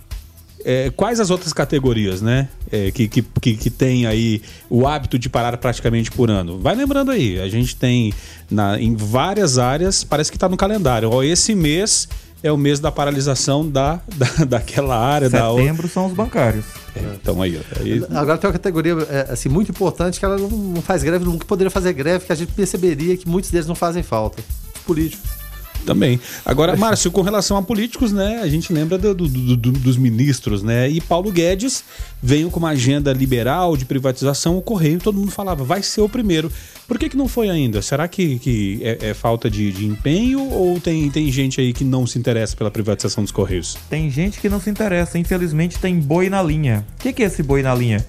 [0.65, 2.49] É, quais as outras categorias, né?
[2.71, 6.59] É, que, que, que, que, tem aí o hábito de parar praticamente por ano?
[6.59, 8.13] Vai lembrando aí, a gente tem
[8.51, 11.11] na, em várias áreas, parece que está no calendário.
[11.11, 12.09] Ó, esse mês
[12.43, 15.29] é o mês da paralisação da, da, daquela área.
[15.31, 15.93] Setembro da...
[15.93, 16.65] são os bancários.
[16.95, 20.49] É, então aí, aí, Agora tem uma categoria é, assim, muito importante que ela não,
[20.49, 23.75] não faz greve, nunca poderia fazer greve, que a gente perceberia que muitos deles não
[23.75, 24.43] fazem falta.
[24.75, 25.40] Os políticos.
[25.85, 26.21] Também.
[26.45, 28.41] Agora, Márcio, com relação a políticos, né?
[28.43, 30.89] A gente lembra do, do, do, dos ministros, né?
[30.89, 31.83] E Paulo Guedes
[32.23, 34.57] veio com uma agenda liberal de privatização.
[34.57, 36.53] O Correio, todo mundo falava, vai ser o primeiro.
[36.87, 37.81] Por que, que não foi ainda?
[37.81, 41.85] Será que, que é, é falta de, de, empenho ou tem, tem gente aí que
[41.85, 43.79] não se interessa pela privatização dos Correios?
[43.89, 45.19] Tem gente que não se interessa.
[45.19, 46.85] Infelizmente, tem boi na linha.
[46.99, 48.05] O que, que é esse boi na linha?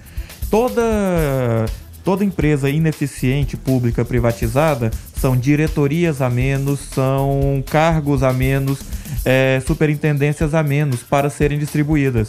[0.50, 0.82] Toda
[2.04, 8.80] Toda empresa ineficiente, pública, privatizada, são diretorias a menos, são cargos a menos,
[9.24, 12.28] é, superintendências a menos para serem distribuídas.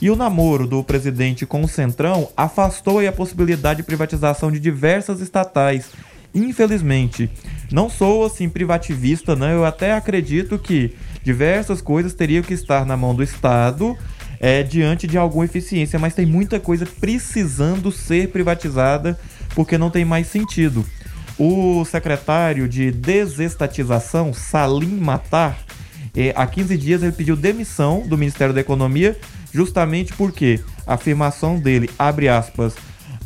[0.00, 5.20] E o namoro do presidente com o Centrão afastou a possibilidade de privatização de diversas
[5.20, 5.90] estatais.
[6.34, 7.30] Infelizmente,
[7.72, 9.54] não sou assim privativista, né?
[9.54, 13.96] Eu até acredito que diversas coisas teriam que estar na mão do Estado
[14.44, 19.18] é, diante de alguma eficiência, mas tem muita coisa precisando ser privatizada
[19.54, 20.84] porque não tem mais sentido.
[21.38, 25.58] O secretário de desestatização, Salim Matar,
[26.14, 29.18] é, há 15 dias ele pediu demissão do Ministério da Economia,
[29.50, 32.74] justamente porque a afirmação dele, abre aspas,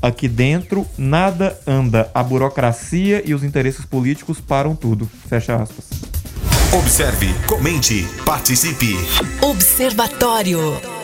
[0.01, 5.91] aqui dentro nada anda, a burocracia e os interesses políticos param tudo, fecha aspas.
[6.73, 8.95] Observe, comente, participe.
[9.43, 10.98] Observatório.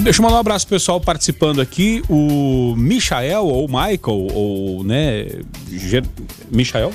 [0.00, 2.02] Deixa eu mandar um abraço pro pessoal participando aqui.
[2.08, 3.98] O Michael, ou Michael,
[4.32, 5.26] ou, né?
[5.70, 6.04] Ger...
[6.50, 6.92] Michael?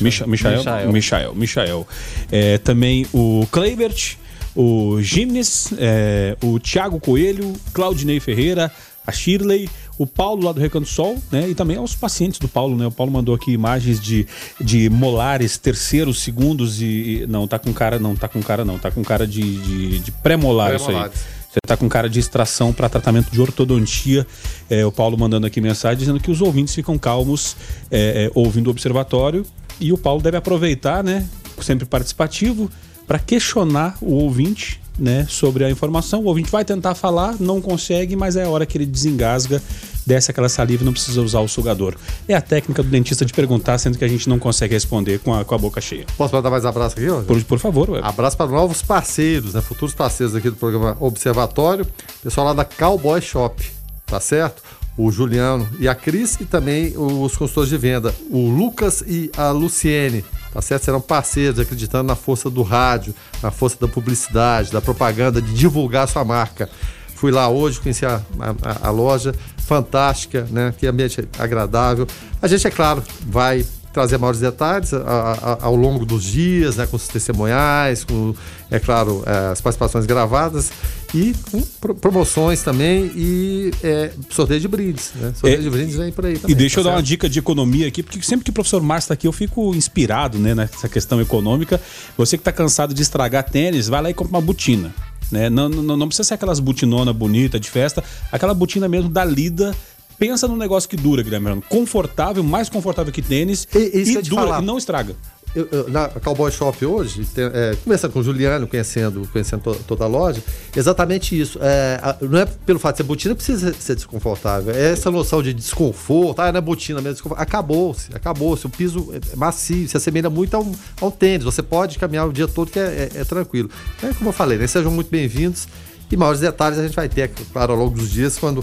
[0.00, 0.28] Michael.
[0.28, 0.56] Michael.
[0.58, 0.92] Michael.
[0.92, 1.34] Michael.
[1.34, 1.88] Michael.
[2.30, 4.16] É, também o Kleibert,
[4.56, 8.70] o Gimnes, é, o Thiago Coelho, Claudinei Ferreira,
[9.06, 11.48] a Shirley, o Paulo lá do Recanto Sol, né?
[11.48, 12.86] E também aos pacientes do Paulo, né?
[12.86, 14.26] O Paulo mandou aqui imagens de,
[14.60, 16.84] de molares, terceiros, segundos e,
[17.22, 18.78] e- Não, tá com cara, não, tá com cara, não.
[18.78, 21.10] Tá com cara de, de, de pré-molar isso aí.
[21.50, 24.24] Você tá com cara de extração para tratamento de ortodontia.
[24.68, 27.56] É, o Paulo mandando aqui mensagem dizendo que os ouvintes ficam calmos
[27.90, 29.44] é, é, ouvindo o observatório.
[29.80, 31.28] E o Paulo deve aproveitar, né?
[31.60, 32.70] Sempre participativo,
[33.04, 35.26] para questionar o ouvinte, né?
[35.28, 36.22] Sobre a informação.
[36.22, 39.62] O ouvinte vai tentar falar, não consegue, mas é a hora que ele desengasga,
[40.06, 41.94] desce aquela saliva e não precisa usar o sugador.
[42.28, 45.34] É a técnica do dentista de perguntar, sendo que a gente não consegue responder com
[45.34, 46.06] a, com a boca cheia.
[46.16, 47.22] Posso mandar mais abraço aqui, ó?
[47.22, 48.00] Por, por favor, ué.
[48.02, 49.60] Abraço para novos parceiros, né?
[49.60, 51.86] Futuros parceiros aqui do programa Observatório.
[52.22, 53.64] Pessoal lá da Cowboy Shop,
[54.06, 54.62] tá certo?
[54.96, 59.50] O Juliano e a Cris e também os consultores de venda, o Lucas e a
[59.50, 60.84] Luciene, tá certo?
[60.84, 66.04] Serão parceiros, acreditando na força do rádio, na força da publicidade, da propaganda, de divulgar
[66.04, 66.68] a sua marca.
[67.14, 70.74] Fui lá hoje, conheci a, a- a loja, fantástica, né?
[70.78, 72.06] Que ambiente agradável.
[72.42, 76.86] A gente, é claro, vai trazer maiores detalhes a- a- ao longo dos dias, né?
[76.86, 78.34] Com os testemunhais, com,
[78.70, 80.70] é claro, eh, as participações gravadas
[81.12, 85.32] e com pro- promoções também e eh, sorteio de brindes, né?
[85.34, 86.52] Sorteio É, de brindes vem por aí também.
[86.52, 87.08] E deixa eu tá dar uma certo?
[87.08, 90.38] dica de economia aqui, porque sempre que o professor Márcio está aqui, eu fico inspirado
[90.38, 91.80] né, nessa questão econômica.
[92.16, 94.94] Você que está cansado de estragar tênis, vai lá e compra uma botina.
[95.32, 95.48] Né?
[95.50, 99.74] Não, não, não precisa ser aquelas botinona bonita de festa, aquela botina mesmo da lida.
[100.20, 101.44] Pensa num negócio que dura, Guilherme.
[101.44, 101.62] Verano.
[101.68, 104.62] Confortável, mais confortável que tênis E- e dura falar.
[104.62, 105.16] e não estraga.
[105.56, 109.80] Eu- eu- na Cowboy Shop hoje, tem, é, conversando com o Juliano, conhecendo, conhecendo to-
[109.88, 110.40] toda a loja,
[110.76, 111.58] exatamente isso.
[111.60, 114.72] É, a- não é pelo fato de ser botina precisa ser desconfortável.
[114.72, 117.40] É essa noção de desconforto, ah, não é botina mesmo, desconforto.
[117.40, 118.64] acabou-se, acabou-se.
[118.66, 121.44] O piso é macio, se assemelha muito a um, a um tênis.
[121.44, 123.68] Você pode caminhar o dia todo que é, é- é tranquilo.
[124.04, 124.66] É como eu falei, né?
[124.68, 125.66] Sejam muito bem-vindos.
[126.12, 128.62] E maiores detalhes a gente vai ter, claro, ao longo dos dias, quando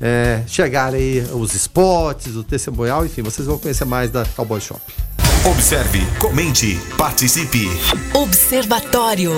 [0.00, 4.80] é, chegarem aí os spots, o testemunhal, enfim, vocês vão conhecer mais da Cowboy Shop.
[5.44, 7.68] Observe, comente, participe.
[8.14, 9.32] Observatório.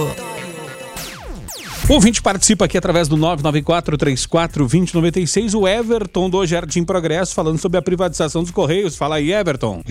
[1.91, 5.59] O ouvinte participa aqui através do 994-34-2096.
[5.59, 8.97] O Everton do Jardim Progresso falando sobre a privatização dos Correios.
[8.97, 9.83] Fala aí, Everton.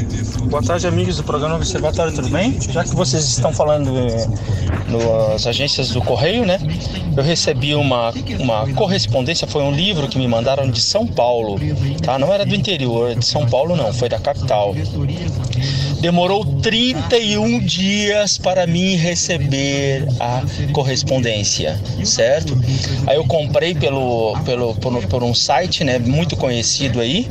[0.46, 2.58] Boa tarde, amigos do programa Observatório, tudo bem?
[2.72, 4.30] Já que vocês estão falando eh,
[4.88, 6.58] nas agências do Correio, né?
[7.18, 11.60] Eu recebi uma, uma correspondência, foi um livro que me mandaram de São Paulo,
[12.02, 12.18] tá?
[12.18, 14.74] Não era do interior de São Paulo, não, foi da capital.
[16.00, 20.42] Demorou 31 dias para mim receber a
[20.72, 22.58] correspondência, certo?
[23.06, 27.28] Aí eu comprei pelo, pelo, por, por um site, né, muito conhecido aí.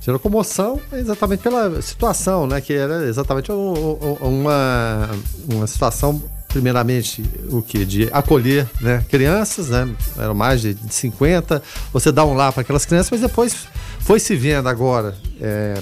[0.00, 2.60] Gerou comoção exatamente pela situação, né?
[2.60, 5.10] Que era exatamente uma,
[5.48, 7.84] uma situação, primeiramente, o que?
[7.84, 9.04] De acolher né?
[9.08, 9.88] crianças, né?
[10.16, 11.62] Eram mais de 50.
[11.92, 13.66] Você dá um lá para aquelas crianças, mas depois
[14.08, 15.14] foi se vendo agora.
[15.38, 15.74] É,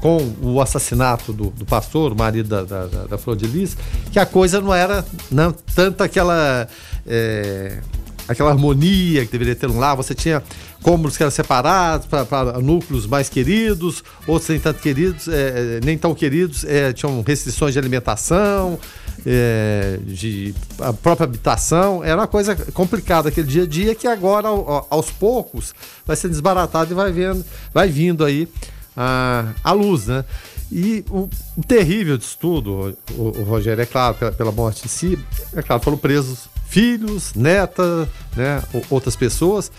[0.00, 3.76] com o assassinato do, do pastor, o marido da, da, da Flor de Lis,
[4.10, 6.66] que a coisa não era não, tanto aquela.
[7.06, 7.78] É,
[8.26, 9.94] aquela harmonia que deveria ter um lá.
[9.94, 10.42] Você tinha
[10.82, 16.14] cômodos que eram separados para núcleos mais queridos, outros nem tanto queridos, é, nem tão
[16.14, 18.78] queridos, é, tinham restrições de alimentação,
[19.26, 22.04] é, de a própria habitação.
[22.04, 24.48] Era uma coisa complicada aquele dia a dia que agora,
[24.88, 25.74] aos poucos,
[26.06, 28.48] vai ser desbaratado e vai, vendo, vai vindo aí
[28.96, 30.24] a, a luz, né?
[30.70, 34.88] E o, o terrível disso tudo, o, o, Rogério, é claro, pela, pela, morte em
[34.88, 35.18] si,
[35.54, 39.70] é claro, foram presos filhos, neta, né, outras pessoas.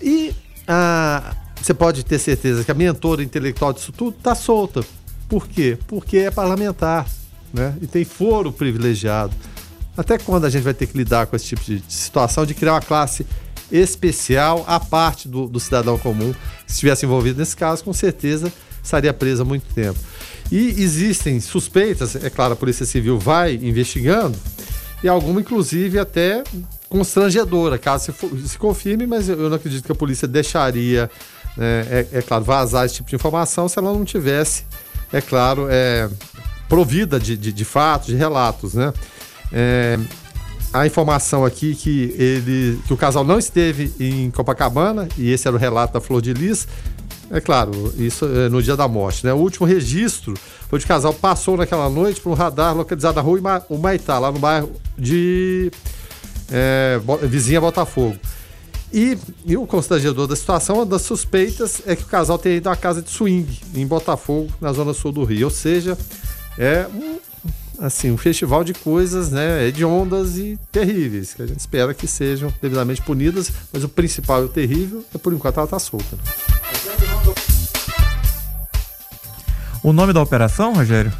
[0.00, 0.32] E
[0.66, 4.82] a, você pode ter certeza que a mentora intelectual disso tudo está solta.
[5.28, 5.78] Por quê?
[5.86, 7.06] Porque é parlamentar,
[7.52, 7.74] né?
[7.80, 9.34] E tem foro privilegiado.
[9.96, 12.74] Até quando a gente vai ter que lidar com esse tipo de situação de criar
[12.74, 13.26] uma classe
[13.70, 16.32] especial à parte do, do cidadão comum
[16.66, 19.98] se estivesse envolvido nesse caso, com certeza estaria preso há muito tempo.
[20.50, 24.36] E existem suspeitas, é claro, a Polícia Civil vai investigando,
[25.02, 26.42] e alguma, inclusive, até
[26.88, 31.10] constrangedora, caso se, for, se confirme, mas eu não acredito que a polícia deixaria,
[31.56, 34.64] é, é, é, claro, vazar esse tipo de informação se ela não tivesse,
[35.12, 36.10] é claro, é,
[36.70, 38.94] provida de, de, de fatos, de relatos, né?
[39.52, 39.98] É,
[40.72, 45.56] a informação aqui que ele que o casal não esteve em Copacabana e esse era
[45.56, 46.68] o relato da Flor de Lis.
[47.28, 49.32] É claro, isso é no dia da morte, né?
[49.32, 50.34] O último registro
[50.68, 54.38] foi de casal passou naquela noite por um radar localizado na rua Humaitá, lá no
[54.38, 55.72] bairro de
[56.50, 58.16] é, vizinha Botafogo.
[58.92, 59.16] E,
[59.46, 62.74] e, o constrangedor da situação, uma das suspeitas é que o casal tenha ido à
[62.74, 65.46] casa de swing em Botafogo, na zona sul do Rio.
[65.46, 65.96] Ou seja,
[66.58, 67.18] é um
[67.80, 72.52] assim, um festival de coisas, né, hediondas e terríveis, que a gente espera que sejam
[72.60, 76.18] devidamente punidas, mas o principal e o terrível é por enquanto ela está solta.
[79.82, 81.10] O nome da operação, Rogério?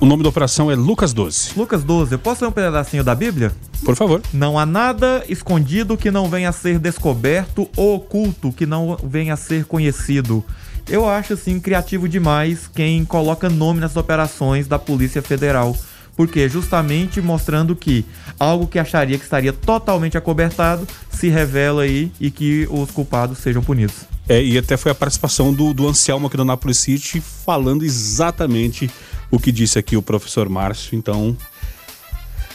[0.00, 1.52] O nome da operação é Lucas 12.
[1.56, 3.52] Lucas 12, eu posso ler um pedacinho da Bíblia?
[3.84, 4.20] Por favor.
[4.32, 9.34] Não há nada escondido que não venha a ser descoberto ou oculto que não venha
[9.34, 10.44] a ser conhecido.
[10.90, 15.76] Eu acho assim criativo demais quem coloca nome nas operações da Polícia Federal.
[16.16, 18.04] Porque justamente mostrando que
[18.38, 23.62] algo que acharia que estaria totalmente acobertado se revela aí e que os culpados sejam
[23.62, 23.94] punidos.
[24.28, 28.90] É, e até foi a participação do, do Anselmo aqui do Nápoles City falando exatamente
[29.30, 30.96] o que disse aqui o professor Márcio.
[30.98, 31.36] Então,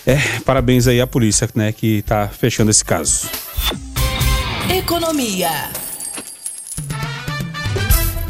[0.06, 3.30] é, parabéns aí à polícia, né, que está fechando esse caso.
[4.70, 5.85] Economia.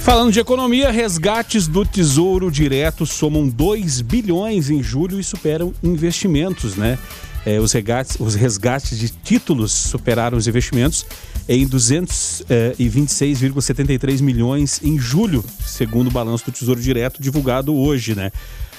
[0.06, 6.76] Falando de economia, resgates do Tesouro Direto somam 2 bilhões em julho e superam investimentos,
[6.76, 7.00] né?
[7.44, 11.08] É, os, resgates, os resgates de títulos superaram os investimentos
[11.50, 18.32] em 226,73 é, milhões em julho, segundo o balanço do Tesouro Direto divulgado hoje, né?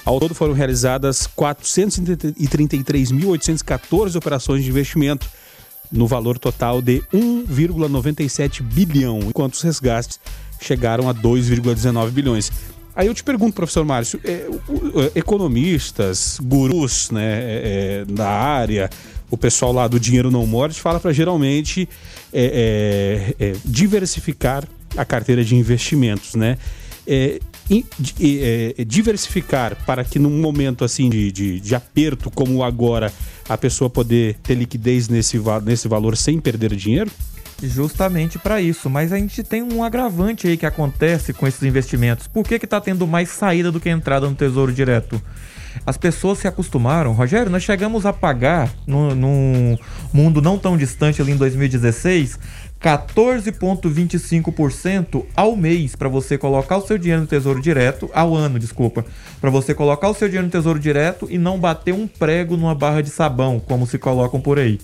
[0.05, 5.29] Ao todo foram realizadas 433.814 operações de investimento,
[5.91, 10.21] no valor total de 1,97 bilhão, enquanto os resgates
[10.61, 12.51] chegaram a 2,19 bilhões.
[12.97, 14.47] Aí eu te pergunto, professor Márcio, é,
[15.15, 17.63] economistas, gurus né, é,
[18.03, 18.89] é, da área,
[19.31, 21.87] o pessoal lá do Dinheiro Não Morde, fala para geralmente
[22.33, 26.57] é, é, é, diversificar a carteira de investimentos, né?
[28.87, 33.13] diversificar para que num momento assim de, de, de, aperto como agora
[33.49, 37.11] a pessoa poder ter liquidez nesse, nesse valor sem perder dinheiro?
[37.63, 38.91] Justamente para isso.
[38.91, 42.27] Mas a gente tem um agravante aí que acontece com esses investimentos.
[42.27, 45.21] Por que está tendo mais saída do que entrada no Tesouro Direto?
[45.85, 47.13] As pessoas se acostumaram.
[47.13, 49.77] Rogério, nós chegamos a pagar, num
[50.13, 52.39] mundo não tão distante ali em 2016,
[52.81, 59.05] 14,25% ao mês para você colocar o seu dinheiro no Tesouro Direto, ao ano, desculpa,
[59.41, 62.75] para você colocar o seu dinheiro no Tesouro Direto e não bater um prego numa
[62.75, 64.79] barra de sabão, como se colocam por aí.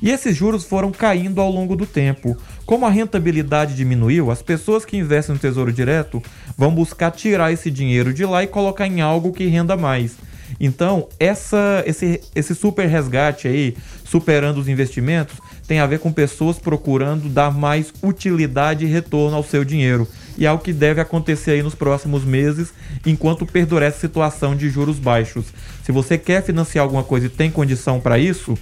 [0.00, 2.36] E esses juros foram caindo ao longo do tempo.
[2.64, 6.22] Como a rentabilidade diminuiu, as pessoas que investem no Tesouro Direto
[6.56, 10.16] vão buscar tirar esse dinheiro de lá e colocar em algo que renda mais.
[10.60, 15.36] Então, essa, esse, esse super resgate aí, superando os investimentos,
[15.66, 20.08] tem a ver com pessoas procurando dar mais utilidade e retorno ao seu dinheiro.
[20.38, 22.72] E é o que deve acontecer aí nos próximos meses,
[23.04, 25.46] enquanto perdurar essa situação de juros baixos.
[25.82, 28.56] Se você quer financiar alguma coisa e tem condição para isso,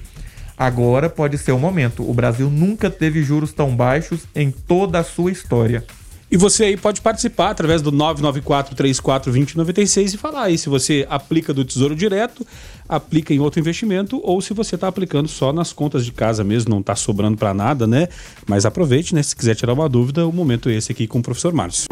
[0.57, 2.09] agora pode ser o momento.
[2.09, 5.85] O Brasil nunca teve juros tão baixos em toda a sua história.
[6.31, 11.65] E você aí pode participar através do 994-34-2096 e falar aí se você aplica do
[11.65, 12.45] Tesouro Direto,
[12.89, 16.71] aplica em outro investimento ou se você está aplicando só nas contas de casa mesmo,
[16.71, 18.09] não está sobrando para nada, né?
[18.49, 19.23] Mas aproveite, né?
[19.23, 21.87] Se quiser tirar uma dúvida, o momento é esse aqui com o professor Márcio.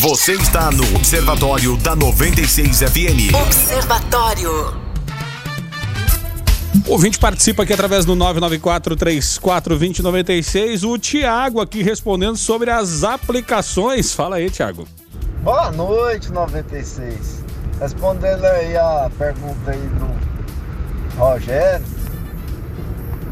[0.00, 3.34] Você está no Observatório da 96 FM.
[3.34, 4.95] Observatório.
[6.84, 10.86] O ouvinte participa aqui através do 994-34-2096.
[10.88, 14.12] O Tiago aqui respondendo sobre as aplicações.
[14.12, 14.86] Fala aí, Tiago.
[15.42, 17.44] Boa noite, 96.
[17.80, 20.10] Respondendo aí a pergunta aí do
[21.16, 21.86] Rogério.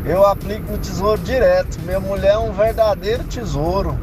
[0.04, 1.78] Eu aplico no tesouro direto.
[1.82, 3.98] Minha mulher é um verdadeiro tesouro.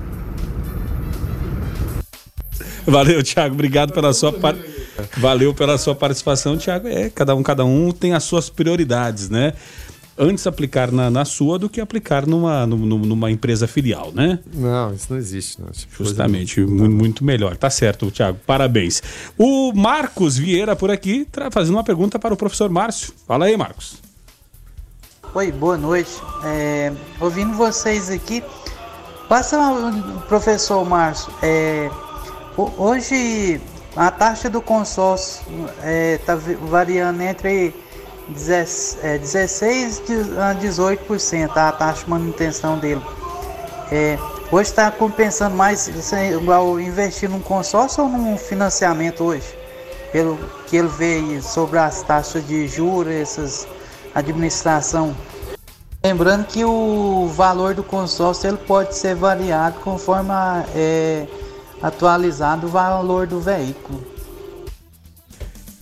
[2.86, 3.54] Valeu, Tiago.
[3.54, 4.71] Obrigado pela sua participação.
[5.18, 6.88] Valeu pela sua participação, Tiago.
[6.88, 9.54] É, cada um, cada um tem as suas prioridades, né?
[10.18, 14.40] Antes aplicar na, na sua do que aplicar numa, numa, numa empresa filial, né?
[14.54, 15.60] Não, isso não existe.
[15.60, 15.70] Não.
[15.72, 17.56] Tipo, Justamente, muito, muito melhor.
[17.56, 18.38] Tá certo, Tiago.
[18.46, 19.02] Parabéns.
[19.38, 23.14] O Marcos Vieira por aqui, fazendo uma pergunta para o professor Márcio.
[23.26, 23.98] Fala aí, Marcos.
[25.34, 26.12] Oi, boa noite.
[26.44, 28.44] É, ouvindo vocês aqui,
[29.30, 29.58] passa,
[30.28, 31.90] professor Márcio, é,
[32.58, 33.62] hoje
[33.96, 35.44] a taxa do consórcio
[36.16, 37.74] está é, variando entre
[38.34, 43.02] 16% a 18% a taxa de manutenção dele.
[43.92, 44.18] É,
[44.52, 49.58] hoje está compensando mais igual investir num consórcio ou num financiamento hoje?
[50.12, 50.38] Pelo
[50.68, 53.68] que ele vê sobre as taxas de juros, essas
[54.14, 55.16] administração.
[56.04, 61.28] Lembrando que o valor do consórcio ele pode ser variado conforme a, é,
[61.82, 64.12] atualizado o valor do veículo.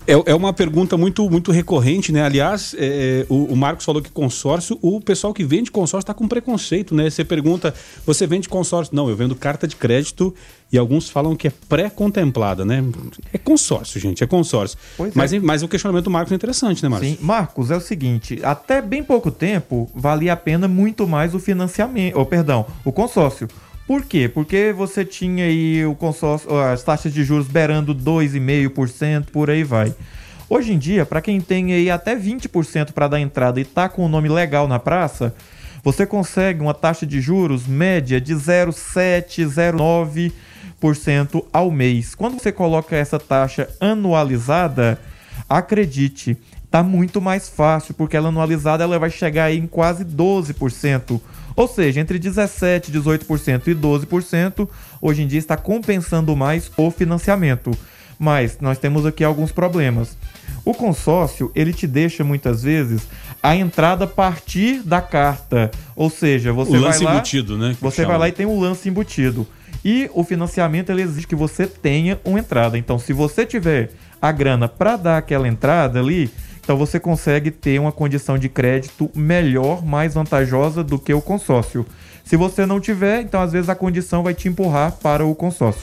[0.09, 2.23] É, é uma pergunta muito, muito recorrente, né?
[2.23, 6.27] Aliás, é, o, o, Marcos falou que consórcio, o pessoal que vende consórcio está com
[6.27, 7.07] preconceito, né?
[7.07, 7.75] Você pergunta,
[8.07, 8.95] você vende consórcio?
[8.95, 10.33] Não, eu vendo carta de crédito
[10.71, 12.83] e alguns falam que é pré-contemplada, né?
[13.31, 14.79] É consórcio, gente, é consórcio.
[14.97, 15.39] Pois mas, é.
[15.39, 17.07] mas o questionamento do Marcos é interessante, né, Marcos?
[17.07, 21.39] Sim, Marcos, é o seguinte, até bem pouco tempo valia a pena muito mais o
[21.39, 23.47] financiamento, ou perdão, o consórcio.
[23.89, 24.29] Por quê?
[24.31, 29.95] Porque você tinha aí o consórcio, as taxas de juros beirando 2,5%, por aí vai.
[30.47, 34.05] Hoje em dia, para quem tem aí até 20% para dar entrada e tá com
[34.05, 35.33] o nome legal na praça,
[35.83, 39.43] você consegue uma taxa de juros média de 0,7,
[40.79, 42.13] 0,9% ao mês.
[42.13, 45.01] Quando você coloca essa taxa anualizada,
[45.49, 46.37] acredite,
[46.69, 51.19] tá muito mais fácil, porque ela anualizada ela vai chegar aí em quase 12%.
[51.59, 54.69] Ou seja, entre 17%, 18% e 12%,
[55.01, 57.77] hoje em dia está compensando mais o financiamento.
[58.17, 60.17] Mas nós temos aqui alguns problemas.
[60.63, 63.01] O consórcio, ele te deixa muitas vezes
[63.43, 65.69] a entrada a partir da carta.
[65.97, 67.75] Ou seja, você o vai lance lá, embutido, né?
[67.81, 69.45] Você vai lá e tem um lance embutido.
[69.83, 72.77] E o financiamento ele exige que você tenha uma entrada.
[72.77, 73.91] Então, se você tiver
[74.21, 76.31] a grana para dar aquela entrada ali,
[76.69, 81.83] então você consegue ter uma condição de crédito melhor, mais vantajosa do que o consórcio.
[82.23, 85.81] Se você não tiver, então às vezes a condição vai te empurrar para o consórcio.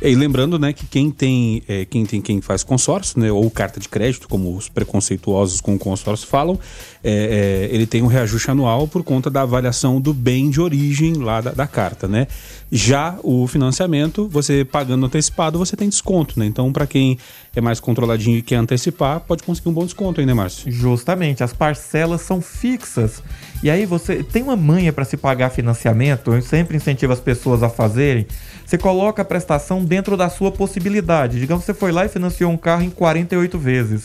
[0.00, 3.80] E lembrando, né, que quem tem, é, quem tem quem faz consórcio, né, ou carta
[3.80, 6.56] de crédito, como os preconceituosos com o consórcio falam,
[7.02, 11.14] é, é, ele tem um reajuste anual por conta da avaliação do bem de origem
[11.14, 12.28] lá da, da carta, né?
[12.74, 16.46] Já o financiamento, você pagando antecipado, você tem desconto, né?
[16.46, 17.18] Então, para quem
[17.54, 20.72] é mais controladinho e quer antecipar, pode conseguir um bom desconto aí, né, Márcio?
[20.72, 23.22] Justamente, as parcelas são fixas.
[23.62, 27.62] E aí você tem uma manha para se pagar financiamento, eu sempre incentivo as pessoas
[27.62, 28.26] a fazerem.
[28.64, 31.38] Você coloca a prestação dentro da sua possibilidade.
[31.38, 34.04] Digamos que você foi lá e financiou um carro em 48 vezes.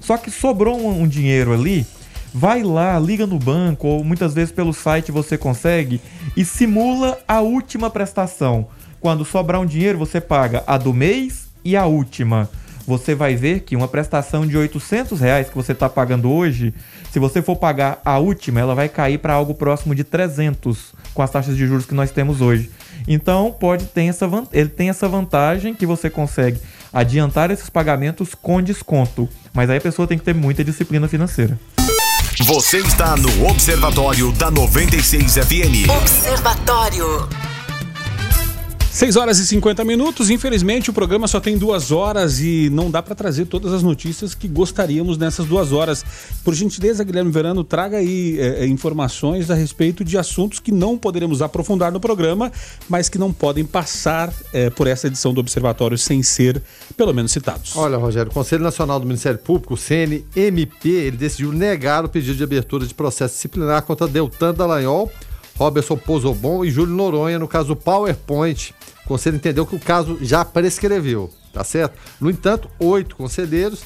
[0.00, 1.86] Só que sobrou um, um dinheiro ali,
[2.32, 6.00] vai lá, liga no banco, ou muitas vezes pelo site você consegue,
[6.36, 8.68] e simula a última prestação.
[9.00, 12.48] Quando sobrar um dinheiro, você paga a do mês e a última.
[12.86, 16.72] Você vai ver que uma prestação de 800 reais que você está pagando hoje,
[17.12, 21.20] se você for pagar a última, ela vai cair para algo próximo de 300 com
[21.20, 22.70] as taxas de juros que nós temos hoje.
[23.06, 26.60] Então, pode ter essa ele tem essa vantagem que você consegue
[26.92, 29.28] adiantar esses pagamentos com desconto.
[29.52, 31.58] Mas aí a pessoa tem que ter muita disciplina financeira.
[32.44, 35.90] Você está no Observatório da 96 FM.
[35.90, 37.28] Observatório.
[38.90, 40.30] 6 horas e 50 minutos.
[40.30, 44.34] Infelizmente, o programa só tem duas horas e não dá para trazer todas as notícias
[44.34, 46.04] que gostaríamos nessas duas horas.
[46.42, 51.42] Por gentileza, Guilherme Verano, traga aí é, informações a respeito de assuntos que não poderemos
[51.42, 52.50] aprofundar no programa,
[52.88, 56.60] mas que não podem passar é, por essa edição do Observatório sem ser,
[56.96, 57.76] pelo menos, citados.
[57.76, 62.36] Olha, Rogério, o Conselho Nacional do Ministério Público, o CNMP, ele decidiu negar o pedido
[62.36, 65.10] de abertura de processo disciplinar contra Deltan Dallagnol,
[65.58, 68.72] Robertson Pozobon e Júlio Noronha, no caso PowerPoint.
[69.04, 71.98] O conselho entendeu que o caso já prescreveu, tá certo?
[72.20, 73.82] No entanto, oito conselheiros,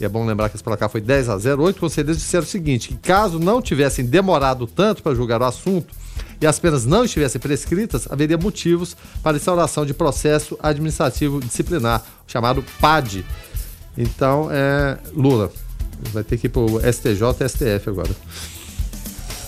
[0.00, 2.48] e é bom lembrar que esse placar foi 10 a 0, oito conselheiros disseram o
[2.48, 5.92] seguinte, que caso não tivessem demorado tanto para julgar o assunto
[6.40, 12.64] e as penas não estivessem prescritas, haveria motivos para instauração de processo administrativo disciplinar, chamado
[12.80, 13.24] PAD.
[13.96, 15.50] Então, é Lula.
[16.12, 18.10] Vai ter que ir para o STJ e STF agora.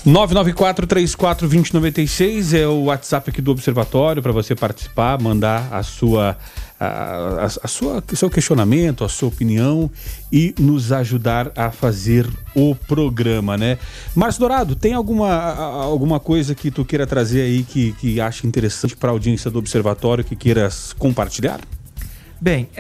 [0.07, 6.39] 994-34-2096 é o WhatsApp aqui do Observatório para você participar, mandar a sua,
[6.79, 9.91] a, a, a sua seu questionamento, a sua opinião
[10.33, 13.77] e nos ajudar a fazer o programa, né?
[14.15, 15.35] Márcio Dourado, tem alguma,
[15.83, 19.59] alguma coisa que tu queira trazer aí que, que acha interessante para a audiência do
[19.59, 21.61] Observatório que queiras compartilhar?
[22.41, 22.71] Bem,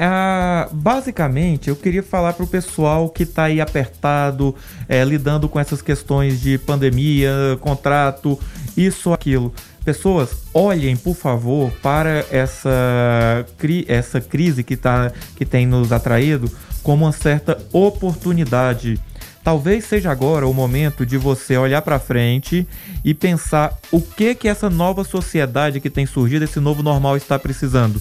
[0.72, 4.54] basicamente eu queria falar para o pessoal que está aí apertado,
[4.88, 7.30] é, lidando com essas questões de pandemia,
[7.60, 8.40] contrato,
[8.74, 9.52] isso, aquilo.
[9.84, 16.50] Pessoas, olhem, por favor, para essa, cri essa crise que, tá, que tem nos atraído
[16.82, 18.98] como uma certa oportunidade.
[19.44, 22.66] Talvez seja agora o momento de você olhar para frente
[23.04, 27.38] e pensar o que que essa nova sociedade que tem surgido, esse novo normal está
[27.38, 28.00] precisando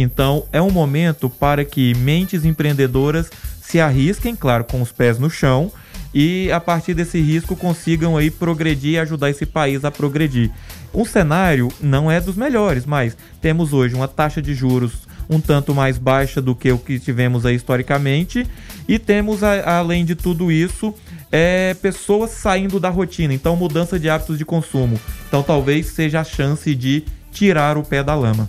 [0.00, 3.28] então, é um momento para que mentes empreendedoras
[3.60, 5.72] se arrisquem, claro, com os pés no chão,
[6.14, 10.52] e a partir desse risco consigam aí progredir e ajudar esse país a progredir.
[10.92, 15.74] O cenário não é dos melhores, mas temos hoje uma taxa de juros um tanto
[15.74, 18.46] mais baixa do que o que tivemos aí historicamente
[18.86, 20.94] e temos além de tudo isso
[21.30, 24.98] é, pessoas saindo da rotina, então mudança de hábitos de consumo.
[25.26, 28.48] Então talvez seja a chance de tirar o pé da lama.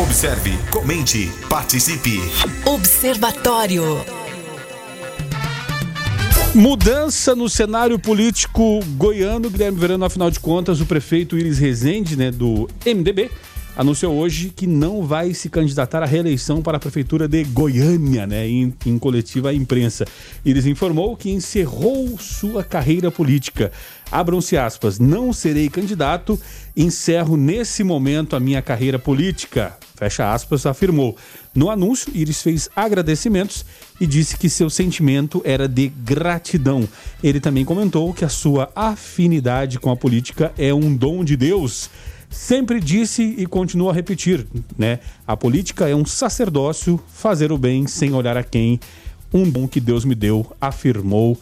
[0.00, 2.20] Observe, comente, participe.
[2.64, 3.84] Observatório.
[6.54, 12.30] Mudança no cenário político goiano, Guilherme Verano, afinal de contas, o prefeito Iris Rezende, né,
[12.30, 13.30] do MDB,
[13.76, 18.48] anunciou hoje que não vai se candidatar à reeleição para a prefeitura de Goiânia, né,
[18.48, 20.06] em, em coletiva à imprensa.
[20.44, 23.70] Iris informou que encerrou sua carreira política.
[24.10, 26.38] Abram-se aspas, não serei candidato,
[26.76, 29.76] encerro nesse momento a minha carreira política.
[29.94, 31.16] Fecha aspas, afirmou.
[31.54, 33.64] No anúncio, Iris fez agradecimentos
[34.00, 36.88] e disse que seu sentimento era de gratidão.
[37.22, 41.90] Ele também comentou que a sua afinidade com a política é um dom de Deus.
[42.30, 44.46] Sempre disse e continua a repetir,
[44.78, 45.00] né?
[45.26, 48.80] A política é um sacerdócio, fazer o bem sem olhar a quem.
[49.32, 51.38] Um dom que Deus me deu, afirmou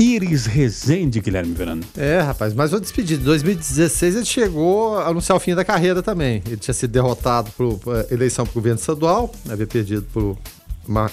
[0.00, 1.82] Iris Rezende, Guilherme Verano.
[1.94, 3.18] É, rapaz, mas vou despedir.
[3.20, 6.42] Em 2016 ele chegou a anunciar o fim da carreira também.
[6.46, 7.78] Ele tinha sido derrotado por
[8.10, 10.38] eleição para o governo estadual, havia perdido para o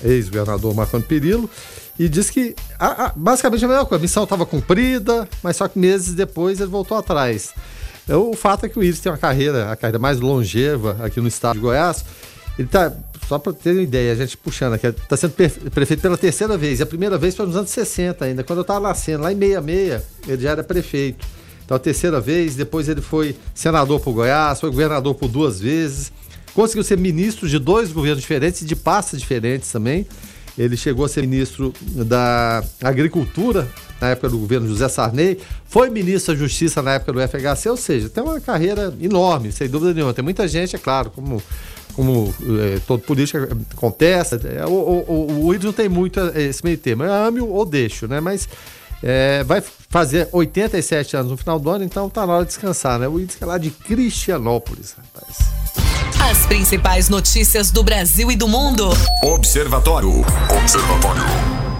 [0.05, 1.49] ex-governador Marconi Perillo,
[1.99, 5.67] e disse que a, a, basicamente a mesma coisa, a missão estava cumprida, mas só
[5.67, 7.53] que meses depois ele voltou atrás.
[8.07, 11.27] O fato é que o Iris tem uma carreira, a carreira mais longeva aqui no
[11.27, 12.05] estado de Goiás.
[12.57, 12.93] Ele está
[13.27, 16.79] só para ter uma ideia, a gente puxando aqui, está sendo prefeito pela terceira vez.
[16.79, 18.43] E a primeira vez foi nos anos 60 ainda.
[18.43, 21.25] Quando eu estava nascendo, lá em 66, ele já era prefeito.
[21.65, 26.11] Então a terceira vez, depois ele foi senador por Goiás, foi governador por duas vezes.
[26.53, 30.07] Conseguiu ser ministro de dois governos diferentes de pastas diferentes também.
[30.57, 33.67] Ele chegou a ser ministro da Agricultura
[33.99, 37.77] na época do governo José Sarney, foi ministro da Justiça na época do FHC, ou
[37.77, 40.13] seja, tem uma carreira enorme, sem dúvida nenhuma.
[40.13, 41.41] Tem muita gente, é claro, como
[41.97, 42.31] como
[42.61, 43.39] é, todo político
[43.75, 48.07] contesta, é, o, o, o não tem muito esse meio termo, é ame ou deixo,
[48.07, 48.19] né?
[48.19, 48.47] Mas
[49.01, 52.99] é, vai fazer 87 anos no final do ano, então tá na hora de descansar,
[52.99, 53.07] né?
[53.07, 55.37] O Ides é lá de Cristianópolis, rapaz.
[56.29, 58.89] As principais notícias do Brasil e do mundo.
[59.23, 60.23] Observatório.
[60.61, 61.76] Observatório.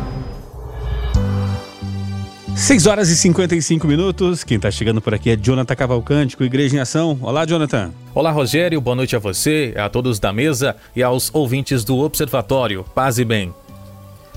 [2.58, 4.44] 6 horas e 55 minutos.
[4.44, 7.16] Quem está chegando por aqui é Jonathan Cavalcante, com Igreja em Ação.
[7.22, 7.94] Olá, Jonathan.
[8.16, 8.82] Olá, Rogério.
[8.82, 12.84] Boa noite a você, a todos da mesa e aos ouvintes do Observatório.
[12.96, 13.54] Paz e bem.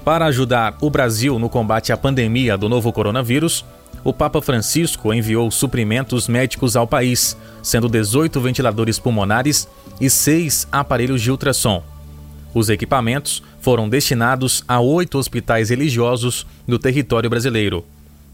[0.05, 3.65] Para ajudar o Brasil no combate à pandemia do novo coronavírus,
[4.05, 9.67] o Papa Francisco enviou suprimentos médicos ao país, sendo 18 ventiladores pulmonares
[9.99, 11.83] e 6 aparelhos de ultrassom.
[12.53, 17.83] Os equipamentos foram destinados a oito hospitais religiosos no território brasileiro.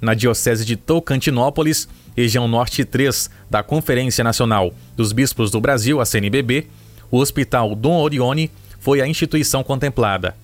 [0.01, 6.07] Na Diocese de Tocantinópolis, região Norte 3 da Conferência Nacional dos Bispos do Brasil, a
[6.07, 6.67] CNBB,
[7.11, 10.35] o Hospital Dom Orione foi a instituição contemplada.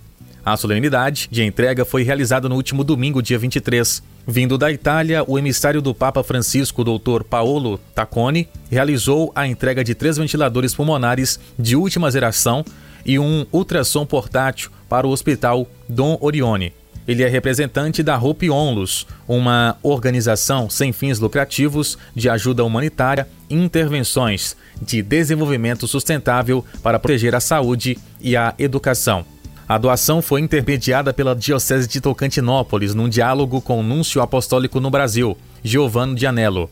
[0.45, 4.03] A solenidade de entrega foi realizada no último domingo, dia 23.
[4.27, 7.23] Vindo da Itália, o emissário do Papa Francisco, Dr.
[7.23, 12.65] Paolo Tacconi, realizou a entrega de três ventiladores pulmonares de última geração
[13.07, 16.73] e um ultrassom portátil para o Hospital Dom Orione.
[17.13, 23.55] Ele é representante da Hope Onlus, uma organização sem fins lucrativos de ajuda humanitária e
[23.55, 29.27] intervenções de desenvolvimento sustentável para proteger a saúde e a educação.
[29.69, 34.91] A doação foi intermediada pela Diocese de Tocantinópolis num diálogo com o Núncio Apostólico no
[34.91, 36.71] Brasil, Giovanni Dianello.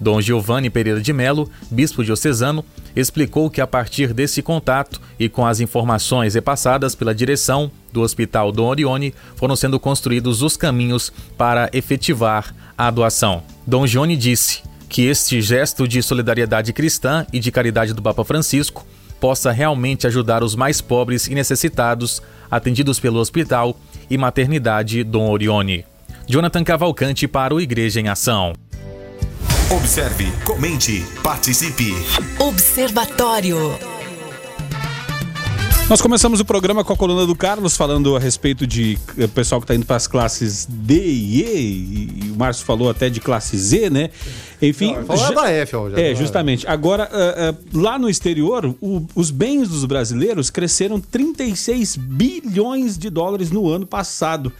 [0.00, 2.64] Dom Giovanni Pereira de Melo, bispo diocesano,
[2.96, 8.50] explicou que a partir desse contato e com as informações repassadas pela direção do Hospital
[8.50, 13.42] Dom Orione, foram sendo construídos os caminhos para efetivar a doação.
[13.66, 18.86] Dom Johnny disse que este gesto de solidariedade cristã e de caridade do Papa Francisco
[19.20, 23.78] possa realmente ajudar os mais pobres e necessitados atendidos pelo Hospital
[24.08, 25.84] e Maternidade Dom Orione.
[26.26, 28.54] Jonathan Cavalcante para o Igreja em Ação.
[29.70, 31.94] Observe, comente, participe.
[32.38, 33.56] Observatório.
[35.88, 39.60] Nós começamos o programa com a coluna do Carlos falando a respeito de eh, pessoal
[39.60, 43.20] que está indo para as classes D e E, e o Márcio falou até de
[43.20, 44.10] classe Z, né?
[44.62, 44.94] Enfim.
[45.08, 46.00] Não, já- da F, ó, já.
[46.00, 46.66] É, justamente.
[46.68, 53.10] Agora, ah, ah, lá no exterior, o- os bens dos brasileiros cresceram 36 bilhões de
[53.10, 54.52] dólares no ano passado,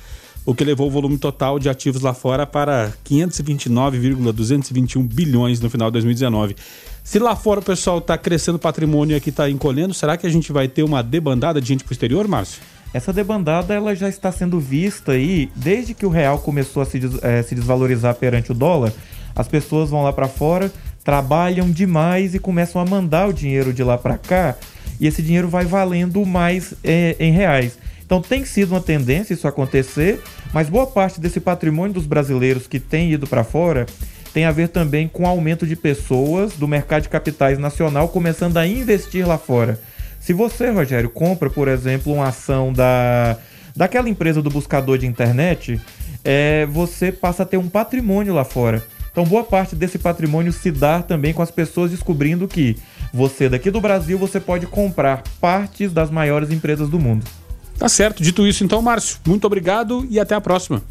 [0.46, 5.88] o que levou o volume total de ativos lá fora para 529,221 bilhões no final
[5.88, 6.56] de 2019.
[7.04, 10.30] Se lá fora o pessoal está crescendo patrimônio e aqui está encolhendo, será que a
[10.30, 12.60] gente vai ter uma debandada de gente pro exterior, Márcio?
[12.92, 16.98] Essa debandada ela já está sendo vista aí desde que o real começou a se,
[16.98, 18.92] des- eh, se desvalorizar perante o dólar.
[19.34, 20.72] As pessoas vão lá para fora,
[21.04, 24.56] trabalham demais e começam a mandar o dinheiro de lá para cá
[24.98, 27.78] e esse dinheiro vai valendo mais eh, em reais.
[28.10, 30.20] Então tem sido uma tendência isso acontecer,
[30.52, 33.86] mas boa parte desse patrimônio dos brasileiros que tem ido para fora
[34.34, 38.56] tem a ver também com o aumento de pessoas do mercado de capitais nacional começando
[38.56, 39.78] a investir lá fora.
[40.18, 43.38] Se você, Rogério, compra, por exemplo, uma ação da
[43.76, 45.80] daquela empresa do buscador de internet,
[46.24, 48.84] é, você passa a ter um patrimônio lá fora.
[49.12, 52.76] Então, boa parte desse patrimônio se dá também com as pessoas descobrindo que
[53.14, 57.24] você daqui do Brasil você pode comprar partes das maiores empresas do mundo.
[57.80, 58.22] Tá certo.
[58.22, 60.82] Dito isso, então, Márcio, muito obrigado e até a próxima.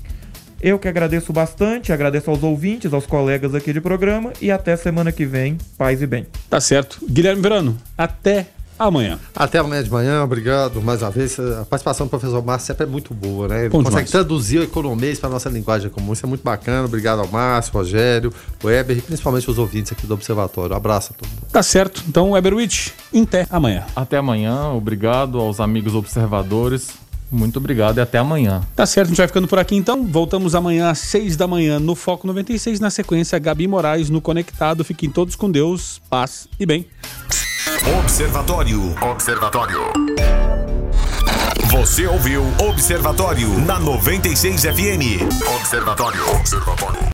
[0.59, 5.11] Eu que agradeço bastante, agradeço aos ouvintes, aos colegas aqui de programa e até semana
[5.11, 5.55] que vem.
[5.77, 6.25] Paz e bem.
[6.49, 6.99] Tá certo.
[7.07, 8.47] Guilherme Verano, até
[8.79, 9.19] amanhã.
[9.35, 11.37] Até amanhã de manhã, obrigado mais uma vez.
[11.39, 13.59] A participação do professor Márcio sempre é muito boa, né?
[13.61, 14.11] Ele Bom consegue demais.
[14.11, 16.13] traduzir o economês para nossa linguagem comum.
[16.13, 16.85] Isso é muito bacana.
[16.85, 20.73] Obrigado ao Márcio, Rogério, Weber e principalmente os ouvintes aqui do Observatório.
[20.73, 21.51] Um abraço a todos.
[21.51, 22.03] Tá certo.
[22.07, 23.85] Então, Weberwitch, até amanhã.
[23.95, 26.89] Até amanhã, obrigado aos amigos observadores.
[27.31, 28.61] Muito obrigado e até amanhã.
[28.75, 30.03] Tá certo, a gente vai ficando por aqui então.
[30.03, 32.79] Voltamos amanhã às 6 da manhã no Foco 96.
[32.79, 34.83] Na sequência, Gabi Moraes no Conectado.
[34.83, 36.87] Fiquem todos com Deus, paz e bem.
[37.67, 38.95] Observatório.
[39.01, 39.91] Observatório.
[41.69, 45.27] Você ouviu Observatório na 96 FM.
[45.57, 46.29] Observatório.
[46.35, 46.99] Observatório.